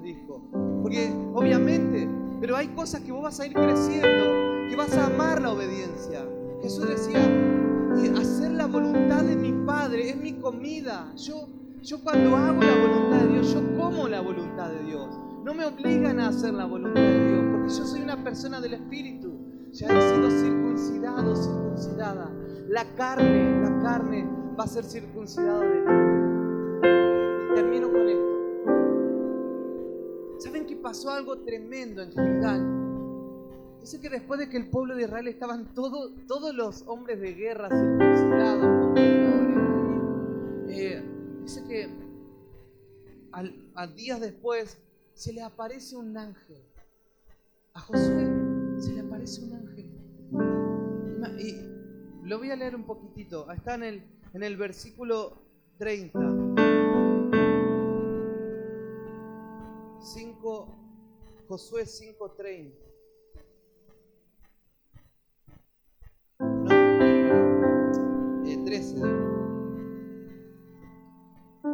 Porque 0.83 1.13
obviamente, 1.33 2.07
pero 2.41 2.57
hay 2.57 2.67
cosas 2.67 3.01
que 3.01 3.11
vos 3.11 3.23
vas 3.23 3.39
a 3.39 3.47
ir 3.47 3.53
creciendo 3.53 4.43
que 4.69 4.75
vas 4.75 4.95
a 4.97 5.05
amar 5.05 5.41
la 5.41 5.51
obediencia. 5.51 6.25
Jesús 6.61 6.87
decía, 6.89 7.19
hacer 8.19 8.51
la 8.51 8.67
voluntad 8.67 9.23
de 9.23 9.37
mi 9.37 9.53
Padre 9.65 10.09
es 10.09 10.17
mi 10.17 10.33
comida. 10.33 11.13
Yo, 11.15 11.47
yo 11.81 12.03
cuando 12.03 12.35
hago 12.35 12.61
la 12.61 12.75
voluntad 12.75 13.19
de 13.21 13.33
Dios, 13.33 13.53
yo 13.53 13.77
como 13.77 14.09
la 14.09 14.19
voluntad 14.19 14.69
de 14.71 14.83
Dios. 14.83 15.09
No 15.45 15.53
me 15.53 15.65
obligan 15.65 16.19
a 16.19 16.27
hacer 16.27 16.53
la 16.53 16.65
voluntad 16.65 17.01
de 17.01 17.29
Dios, 17.29 17.43
porque 17.51 17.69
yo 17.69 17.85
soy 17.85 18.01
una 18.01 18.21
persona 18.21 18.59
del 18.59 18.73
Espíritu. 18.73 19.31
Ya 19.71 19.87
he 19.87 20.01
sido 20.01 20.29
circuncidado, 20.29 21.35
circuncidada. 21.35 22.29
La 22.67 22.85
carne, 22.95 23.61
la 23.61 23.79
carne 23.81 24.29
va 24.59 24.65
a 24.65 24.67
ser 24.67 24.83
circuncidada 24.83 25.61
de 25.61 25.81
ti. 25.81 27.51
Y 27.51 27.55
termino 27.55 27.89
con 27.89 28.07
esto. 28.09 28.32
¿Saben 30.83 30.95
que 30.95 30.99
pasó 30.99 31.11
algo 31.11 31.39
tremendo 31.39 32.01
en 32.01 32.11
Gilgal? 32.11 33.79
Dice 33.79 34.01
que 34.01 34.09
después 34.09 34.39
de 34.39 34.49
que 34.49 34.57
el 34.57 34.69
pueblo 34.69 34.95
de 34.95 35.03
Israel 35.03 35.27
estaban 35.27 35.73
todos 35.73 36.55
los 36.55 36.83
hombres 36.87 37.19
de 37.21 37.33
guerra 37.33 37.69
circuncidados, 37.69 38.97
eh, 40.69 41.03
dice 41.41 41.63
que 41.65 41.89
a 43.75 43.87
días 43.87 44.19
después 44.19 44.77
se 45.13 45.33
le 45.33 45.41
aparece 45.41 45.95
un 45.95 46.17
ángel. 46.17 46.61
A 47.73 47.79
Josué 47.79 48.29
se 48.77 48.93
le 48.93 49.01
aparece 49.01 49.41
un 49.41 49.53
ángel. 49.53 49.89
Y 51.39 52.27
lo 52.27 52.37
voy 52.37 52.51
a 52.51 52.55
leer 52.55 52.75
un 52.75 52.85
poquitito. 52.85 53.51
Está 53.51 53.75
en 53.75 53.83
el, 53.83 54.03
en 54.33 54.43
el 54.43 54.57
versículo 54.57 55.33
30. 55.77 56.52
5, 60.03 60.67
Josué 61.47 61.85
5:30. 61.85 62.83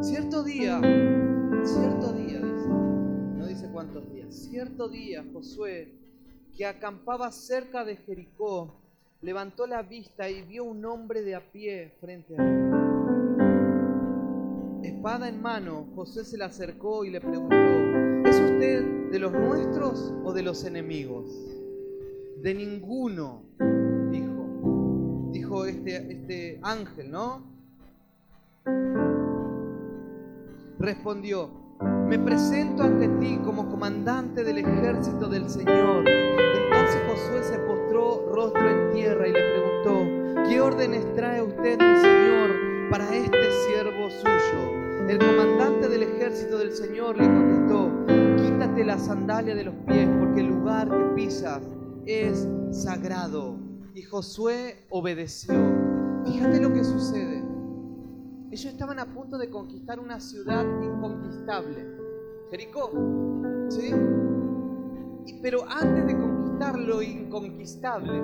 Cierto 0.02 0.42
día, 0.44 0.80
cierto 1.62 2.12
día, 2.12 2.40
dice, 2.40 2.68
no 2.68 3.46
dice 3.46 3.68
cuántos 3.70 4.10
días, 4.12 4.34
cierto 4.34 4.88
día 4.88 5.24
Josué, 5.32 5.92
que 6.56 6.64
acampaba 6.64 7.30
cerca 7.32 7.84
de 7.84 7.96
Jericó, 7.96 8.80
levantó 9.20 9.66
la 9.66 9.82
vista 9.82 10.30
y 10.30 10.42
vio 10.42 10.64
un 10.64 10.84
hombre 10.84 11.22
de 11.22 11.34
a 11.34 11.52
pie 11.52 11.92
frente 12.00 12.34
a 12.38 12.42
él. 12.42 12.70
Espada 14.84 15.28
en 15.28 15.42
mano, 15.42 15.88
Josué 15.94 16.24
se 16.24 16.38
le 16.38 16.44
acercó 16.44 17.04
y 17.04 17.10
le 17.10 17.20
preguntó, 17.20 17.56
¿es 17.56 17.79
de 18.60 19.18
los 19.18 19.32
nuestros 19.32 20.14
o 20.24 20.32
de 20.32 20.42
los 20.42 20.64
enemigos? 20.64 21.30
De 22.42 22.54
ninguno, 22.54 23.42
dijo, 24.10 25.30
dijo 25.32 25.64
este, 25.66 26.12
este 26.12 26.60
ángel, 26.62 27.10
¿no? 27.10 27.50
respondió, 30.80 31.50
me 32.08 32.18
presento 32.18 32.82
ante 32.82 33.06
ti 33.20 33.38
como 33.44 33.68
comandante 33.68 34.42
del 34.42 34.58
ejército 34.58 35.28
del 35.28 35.48
Señor. 35.48 36.08
Entonces 36.08 37.02
Josué 37.06 37.42
se 37.42 37.58
postró 37.58 38.26
rostro 38.32 38.68
en 38.68 38.92
tierra 38.92 39.28
y 39.28 39.32
le 39.32 39.40
preguntó, 39.40 40.48
¿qué 40.48 40.60
órdenes 40.60 41.14
trae 41.14 41.42
usted, 41.42 41.78
mi 41.78 42.00
Señor, 42.00 42.50
para 42.90 43.14
este 43.14 43.50
siervo 43.66 44.10
suyo? 44.10 44.80
El 45.06 45.18
comandante 45.18 45.88
del 45.88 46.02
ejército 46.04 46.58
del 46.58 46.72
Señor 46.72 47.18
le 47.18 47.26
contestó, 47.26 47.99
la 48.84 48.98
sandalia 48.98 49.54
de 49.54 49.64
los 49.64 49.74
pies, 49.86 50.08
porque 50.18 50.40
el 50.40 50.48
lugar 50.48 50.88
que 50.88 51.14
pisas 51.14 51.62
es 52.06 52.48
sagrado. 52.70 53.56
Y 53.94 54.02
Josué 54.02 54.86
obedeció. 54.90 55.54
Fíjate 56.24 56.60
lo 56.60 56.72
que 56.72 56.84
sucede. 56.84 57.44
Ellos 58.50 58.72
estaban 58.72 58.98
a 58.98 59.06
punto 59.06 59.38
de 59.38 59.48
conquistar 59.50 60.00
una 60.00 60.20
ciudad 60.20 60.64
inconquistable, 60.82 61.86
Jericó. 62.50 62.90
¿Sí? 63.68 63.92
pero 65.42 65.64
antes 65.68 66.06
de 66.06 66.18
conquistar 66.18 66.78
lo 66.78 67.02
inconquistable, 67.02 68.22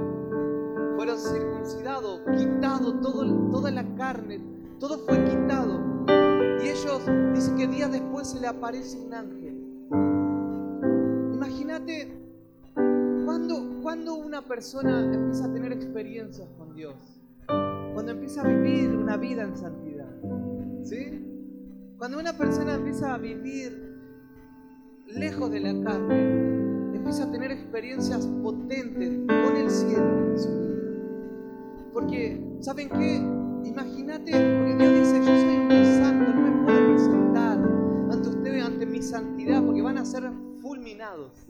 fueron 0.97 1.19
circuncidados, 1.19 2.21
quitado 2.37 3.01
todo, 3.01 3.51
toda 3.51 3.71
la 3.71 3.85
carne, 3.97 4.41
todo 4.79 4.99
fue 4.99 5.23
quitado. 5.25 5.81
Y 6.63 6.69
ellos, 6.69 7.03
dice 7.35 7.55
que 7.57 7.67
días 7.69 7.93
después 7.93 8.29
se 8.29 8.41
le 8.41 8.49
aparece 8.49 8.99
un 8.99 9.15
ángel. 9.15 9.56
Cuando, 13.25 13.81
cuando 13.83 14.15
una 14.15 14.43
persona 14.43 15.13
empieza 15.13 15.47
a 15.47 15.53
tener 15.53 15.73
experiencias 15.73 16.49
con 16.59 16.75
Dios, 16.75 16.95
cuando 17.47 18.13
empieza 18.13 18.43
a 18.43 18.49
vivir 18.49 18.91
una 18.91 19.17
vida 19.17 19.43
en 19.43 19.57
santidad. 19.57 20.09
¿Sí? 20.83 21.25
Cuando 21.99 22.19
una 22.19 22.37
persona 22.37 22.75
empieza 22.75 23.15
a 23.15 23.19
vivir 23.19 23.97
lejos 25.07 25.51
de 25.51 25.61
la 25.61 25.83
carne, 25.83 26.97
empieza 26.97 27.25
a 27.25 27.31
tener 27.31 27.53
experiencias 27.53 28.27
potentes 28.43 29.21
con 29.27 29.57
el 29.57 29.71
cielo 29.71 30.27
en 30.27 30.39
su 30.39 30.49
vida. 30.49 31.91
Porque, 31.93 32.59
¿saben 32.61 32.89
qué? 32.91 33.17
Imagínate, 33.69 34.33
porque 34.33 34.77
Dios 34.77 34.99
dice, 34.99 35.19
yo 35.21 35.41
soy 35.41 35.59
muy 35.59 35.85
santo, 35.85 36.35
no 36.35 36.41
me 36.43 36.65
puedo 36.65 36.93
presentar 36.93 37.59
ante 38.11 38.29
ustedes, 38.29 38.65
ante 38.65 38.87
mi 38.87 39.03
santidad, 39.03 39.65
porque 39.65 39.83
van 39.83 39.99
a 39.99 40.05
ser 40.05 40.31
fulminados. 40.61 41.47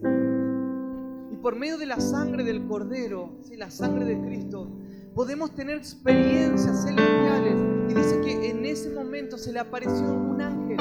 Y 1.47 1.49
por 1.49 1.55
medio 1.55 1.77
de 1.77 1.85
la 1.85 2.01
sangre 2.01 2.43
del 2.43 2.67
Cordero, 2.67 3.37
¿sí? 3.41 3.55
la 3.55 3.71
sangre 3.71 4.03
de 4.03 4.19
Cristo, 4.19 4.69
podemos 5.15 5.55
tener 5.55 5.77
experiencias 5.77 6.83
celestiales. 6.83 7.55
Y 7.89 7.93
dice 7.93 8.19
que 8.19 8.49
en 8.49 8.65
ese 8.65 8.89
momento 8.89 9.37
se 9.37 9.53
le 9.53 9.59
apareció 9.59 10.11
un 10.11 10.41
ángel. 10.41 10.77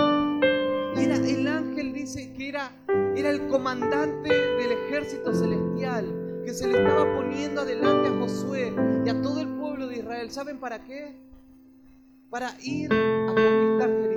Y 0.97 1.05
era, 1.05 1.15
el 1.19 1.47
ángel 1.47 1.93
dice 1.93 2.33
que 2.33 2.49
era, 2.49 2.73
era 3.15 3.31
el 3.31 3.47
comandante 3.47 4.29
del 4.29 4.73
ejército 4.73 5.33
celestial 5.33 6.43
que 6.45 6.53
se 6.53 6.67
le 6.67 6.79
estaba 6.79 7.15
poniendo 7.15 7.61
adelante 7.61 8.09
a 8.09 8.19
Josué 8.19 8.75
y 9.05 9.09
a 9.09 9.23
todo 9.23 9.43
el 9.43 9.49
pueblo 9.61 9.87
de 9.87 9.99
Israel. 9.99 10.33
¿Saben 10.33 10.59
para 10.59 10.83
qué? 10.83 11.15
Para 12.29 12.51
ir 12.61 12.93
a 12.93 13.27
conquistar 13.29 13.89
Jericó. 14.03 14.17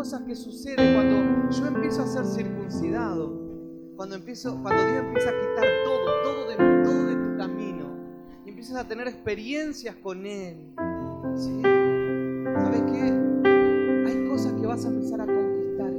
Cosas 0.00 0.22
que 0.22 0.34
suceden 0.34 0.94
cuando 0.94 1.50
yo 1.50 1.66
empiezo 1.66 2.02
a 2.02 2.06
ser 2.06 2.24
circuncidado, 2.24 3.38
cuando, 3.96 4.16
empiezo, 4.16 4.58
cuando 4.62 4.82
Dios 4.82 5.04
empieza 5.04 5.28
a 5.28 5.32
quitar 5.34 5.68
todo, 5.84 6.06
todo 6.24 6.48
de, 6.48 6.56
todo 6.84 7.06
de 7.06 7.14
tu 7.16 7.36
camino, 7.36 7.86
y 8.46 8.48
empiezas 8.48 8.76
a 8.76 8.88
tener 8.88 9.08
experiencias 9.08 9.94
con 9.96 10.24
Él, 10.24 10.72
¿sí? 11.36 11.60
¿sabes 11.60 12.82
qué? 12.90 13.12
Hay 14.06 14.26
cosas 14.26 14.54
que 14.54 14.66
vas 14.66 14.86
a 14.86 14.88
empezar 14.88 15.20
a 15.20 15.26
conquistar. 15.26 15.92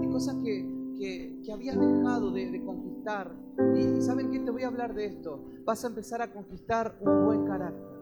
Hay 0.00 0.08
cosas 0.08 0.34
que, 0.42 0.94
que, 0.98 1.40
que 1.44 1.52
habías 1.52 1.78
dejado 1.78 2.32
de, 2.32 2.50
de 2.50 2.64
conquistar. 2.64 3.32
Y, 3.76 3.98
y 3.98 4.02
¿saben 4.02 4.32
qué? 4.32 4.40
Te 4.40 4.50
voy 4.50 4.64
a 4.64 4.66
hablar 4.66 4.94
de 4.94 5.04
esto. 5.04 5.44
Vas 5.64 5.84
a 5.84 5.86
empezar 5.86 6.22
a 6.22 6.32
conquistar 6.32 6.98
un 7.02 7.24
buen 7.24 7.44
carácter. 7.44 7.97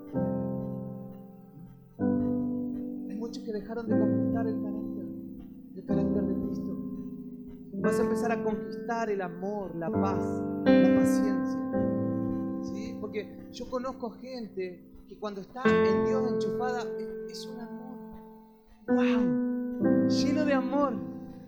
Que 3.42 3.52
dejaron 3.52 3.88
de 3.88 3.98
conquistar 3.98 4.46
el 4.46 4.62
carácter, 4.62 5.04
el 5.74 5.84
carácter 5.84 6.22
de 6.22 6.46
Cristo. 6.46 6.76
Vas 7.74 7.98
a 7.98 8.02
empezar 8.02 8.32
a 8.32 8.42
conquistar 8.42 9.10
el 9.10 9.20
amor, 9.20 9.74
la 9.76 9.90
paz, 9.90 10.42
la 10.64 10.96
paciencia. 10.96 11.60
¿Sí? 12.62 12.96
Porque 13.00 13.48
yo 13.52 13.68
conozco 13.68 14.10
gente 14.10 15.04
que 15.08 15.18
cuando 15.18 15.40
está 15.40 15.62
en 15.64 16.06
Dios 16.06 16.32
enchufada 16.32 16.84
es, 17.28 17.46
un 17.46 17.60
amor. 17.60 17.96
¡Wow! 18.88 20.08
Lleno 20.08 20.44
de 20.44 20.54
amor. 20.54 20.94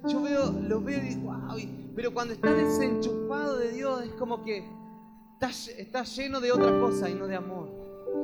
Yo 0.06 0.22
veo, 0.22 0.52
lo 0.52 0.80
veo 0.80 1.00
y 1.02 1.16
wow. 1.16 1.56
Pero 1.96 2.14
cuando 2.14 2.34
está 2.34 2.52
desenchufado 2.52 3.58
de 3.58 3.72
Dios 3.72 4.04
es 4.04 4.12
como 4.12 4.44
que 4.44 4.64
está, 5.34 5.48
está 5.48 6.04
lleno 6.04 6.40
de 6.40 6.52
otra 6.52 6.78
cosa 6.78 7.10
y 7.10 7.14
no 7.14 7.26
de 7.26 7.36
amor. 7.36 7.68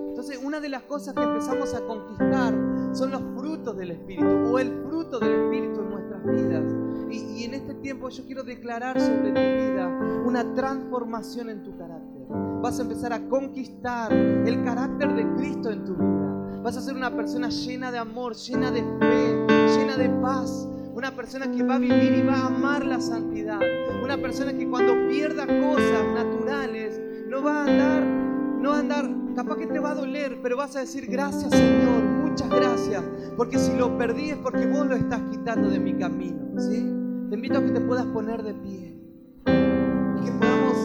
Entonces, 0.08 0.38
una 0.42 0.60
de 0.60 0.68
las 0.68 0.82
cosas 0.82 1.12
que 1.14 1.22
empezamos 1.22 1.74
a 1.74 1.84
conquistar 1.84 2.54
son 2.92 3.10
los 3.10 3.20
frutos 3.20 3.43
del 3.72 3.92
Espíritu 3.92 4.26
o 4.26 4.58
el 4.58 4.70
fruto 4.84 5.18
del 5.18 5.32
Espíritu 5.32 5.80
en 5.80 5.90
nuestras 5.90 6.24
vidas. 6.24 6.64
Y, 7.10 7.44
en 7.44 7.54
este 7.54 7.74
tiempo 7.74 8.08
yo 8.08 8.24
quiero 8.24 8.42
declarar 8.42 9.00
sobre 9.00 9.28
tu 9.28 9.34
vida 9.34 9.88
una 10.24 10.54
transformación 10.54 11.50
en 11.50 11.62
tu 11.62 11.76
carácter. 11.76 12.22
Vas 12.62 12.78
a 12.78 12.82
empezar 12.82 13.12
a 13.12 13.28
conquistar 13.28 14.12
el 14.12 14.64
carácter 14.64 15.14
de 15.14 15.34
Cristo 15.36 15.70
en 15.70 15.84
tu 15.84 15.94
vida. 15.94 16.60
Vas 16.62 16.76
a 16.76 16.80
ser 16.80 16.96
una 16.96 17.14
persona 17.14 17.48
llena 17.48 17.92
de 17.92 17.98
amor, 17.98 18.34
llena 18.34 18.70
de 18.70 18.82
fe, 18.82 19.46
llena 19.76 19.96
de 19.96 20.08
paz. 20.20 20.68
Una 20.94 21.14
persona 21.14 21.50
que 21.50 21.62
va 21.62 21.74
a 21.74 21.78
vivir 21.78 22.14
y 22.14 22.22
va 22.22 22.34
a 22.34 22.46
amar 22.46 22.84
la 22.84 23.00
santidad. 23.00 23.60
Una 24.02 24.16
persona 24.16 24.52
que 24.52 24.68
cuando 24.68 24.94
pierda 25.08 25.46
cosas 25.46 26.06
naturales 26.14 27.00
no 27.28 27.42
va 27.42 27.64
a 27.64 27.66
andar, 27.66 28.02
no 28.04 28.70
va 28.70 28.76
a 28.76 28.80
andar, 28.80 29.10
capaz 29.34 29.56
que 29.56 29.66
te 29.66 29.78
va 29.78 29.90
a 29.90 29.94
doler, 29.94 30.38
pero 30.42 30.56
vas 30.56 30.74
a 30.76 30.80
decir 30.80 31.06
gracias 31.06 31.50
Señor, 31.50 32.03
muchas 32.34 32.50
gracias, 32.50 33.04
porque 33.36 33.60
si 33.60 33.76
lo 33.76 33.96
perdí 33.96 34.30
es 34.30 34.36
porque 34.38 34.66
vos 34.66 34.88
lo 34.88 34.96
estás 34.96 35.20
quitando 35.30 35.70
de 35.70 35.78
mi 35.78 35.96
camino. 35.96 36.56
Te 36.56 37.36
invito 37.36 37.58
a 37.58 37.62
que 37.62 37.70
te 37.70 37.80
puedas 37.80 38.06
poner 38.06 38.42
de 38.42 38.54
pie 38.54 38.98
y 39.46 40.24
que 40.24 40.32
podamos 40.32 40.76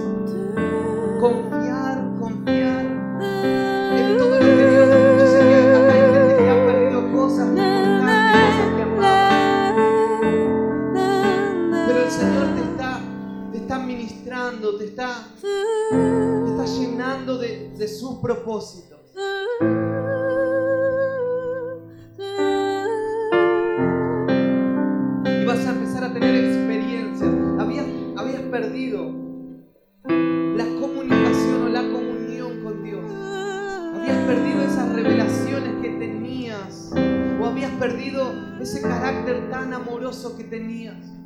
confiar, 1.19 2.13
confiar 2.19 2.85
en 2.85 4.17
todo 4.19 4.29
lo 4.29 4.39
que 4.39 4.69
Dios. 4.69 4.89
Yo 5.17 5.25
sé 5.25 5.39
que 5.39 5.55
hay 5.55 6.13
gente 6.13 6.37
que 6.37 6.49
ha 6.51 6.65
perdido 6.67 7.11
cosas 7.13 7.47
importantes, 7.47 8.35
cosas 8.45 8.69
que. 8.77 8.85
Pero 11.87 11.99
el 11.99 12.11
Señor 12.11 12.47
te 12.53 12.61
está, 12.61 13.01
te 13.51 13.57
está 13.57 13.79
ministrando, 13.79 14.77
te 14.77 14.85
está, 14.85 15.27
te 15.41 16.49
está 16.51 16.65
llenando 16.65 17.39
de, 17.39 17.71
de 17.75 17.87
sus 17.87 18.19
propósitos. 18.19 18.88
Perdido 28.79 29.11
la 30.55 30.63
comunicación 30.79 31.63
o 31.63 31.67
la 31.67 31.81
comunión 31.81 32.63
con 32.63 32.81
Dios. 32.81 33.03
Habías 33.93 34.25
perdido 34.25 34.63
esas 34.63 34.93
revelaciones 34.93 35.81
que 35.81 35.89
tenías. 35.89 36.93
O 37.41 37.45
habías 37.45 37.71
perdido 37.73 38.33
ese 38.61 38.81
carácter 38.81 39.49
tan 39.49 39.73
amoroso 39.73 40.37
que 40.37 40.45
tenías. 40.45 41.18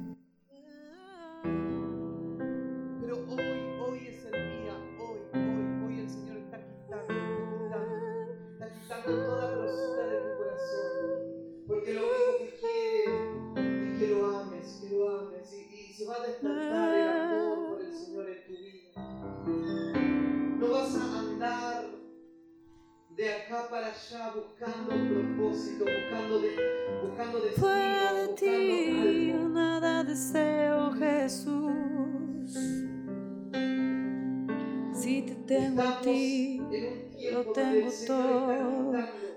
Ti, 36.02 36.62
en 36.72 37.10
tiempo 37.10 37.44
lo 37.48 37.52
tengo 37.54 37.90
todo. 38.08 38.94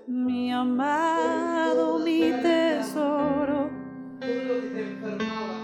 mi 0.07 0.51
amado, 0.51 1.99
mi 1.99 2.31
tesoro. 2.41 3.69
todo 4.19 4.43
lo 4.43 4.61
que 4.61 4.67
te 4.69 4.81
enfermaba. 4.81 5.57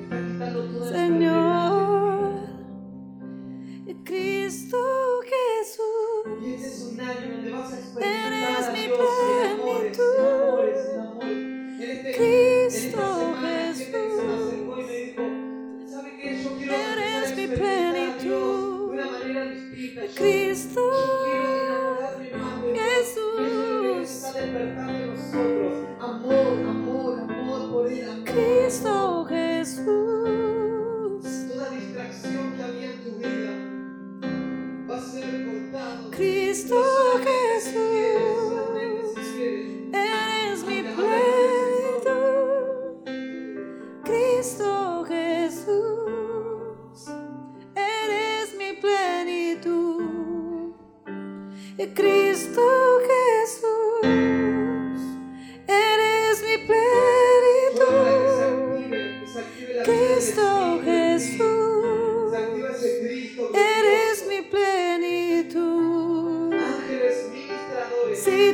Está 0.00 0.20
quitando 0.28 0.62
toda 0.64 0.90
la 0.90 0.96
Señor, 0.96 1.31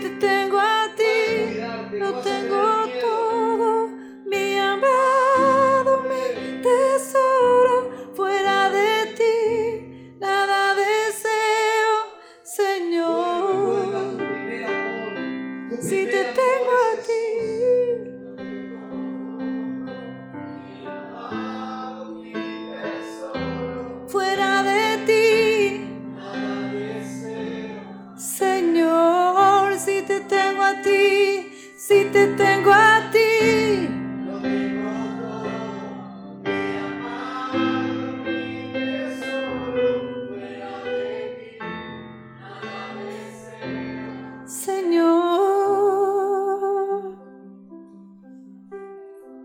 te 0.01 0.11
tengo 0.11 0.59
a 0.61 0.89
ti, 0.97 1.59
no 1.99 2.15
tengo 2.23 2.68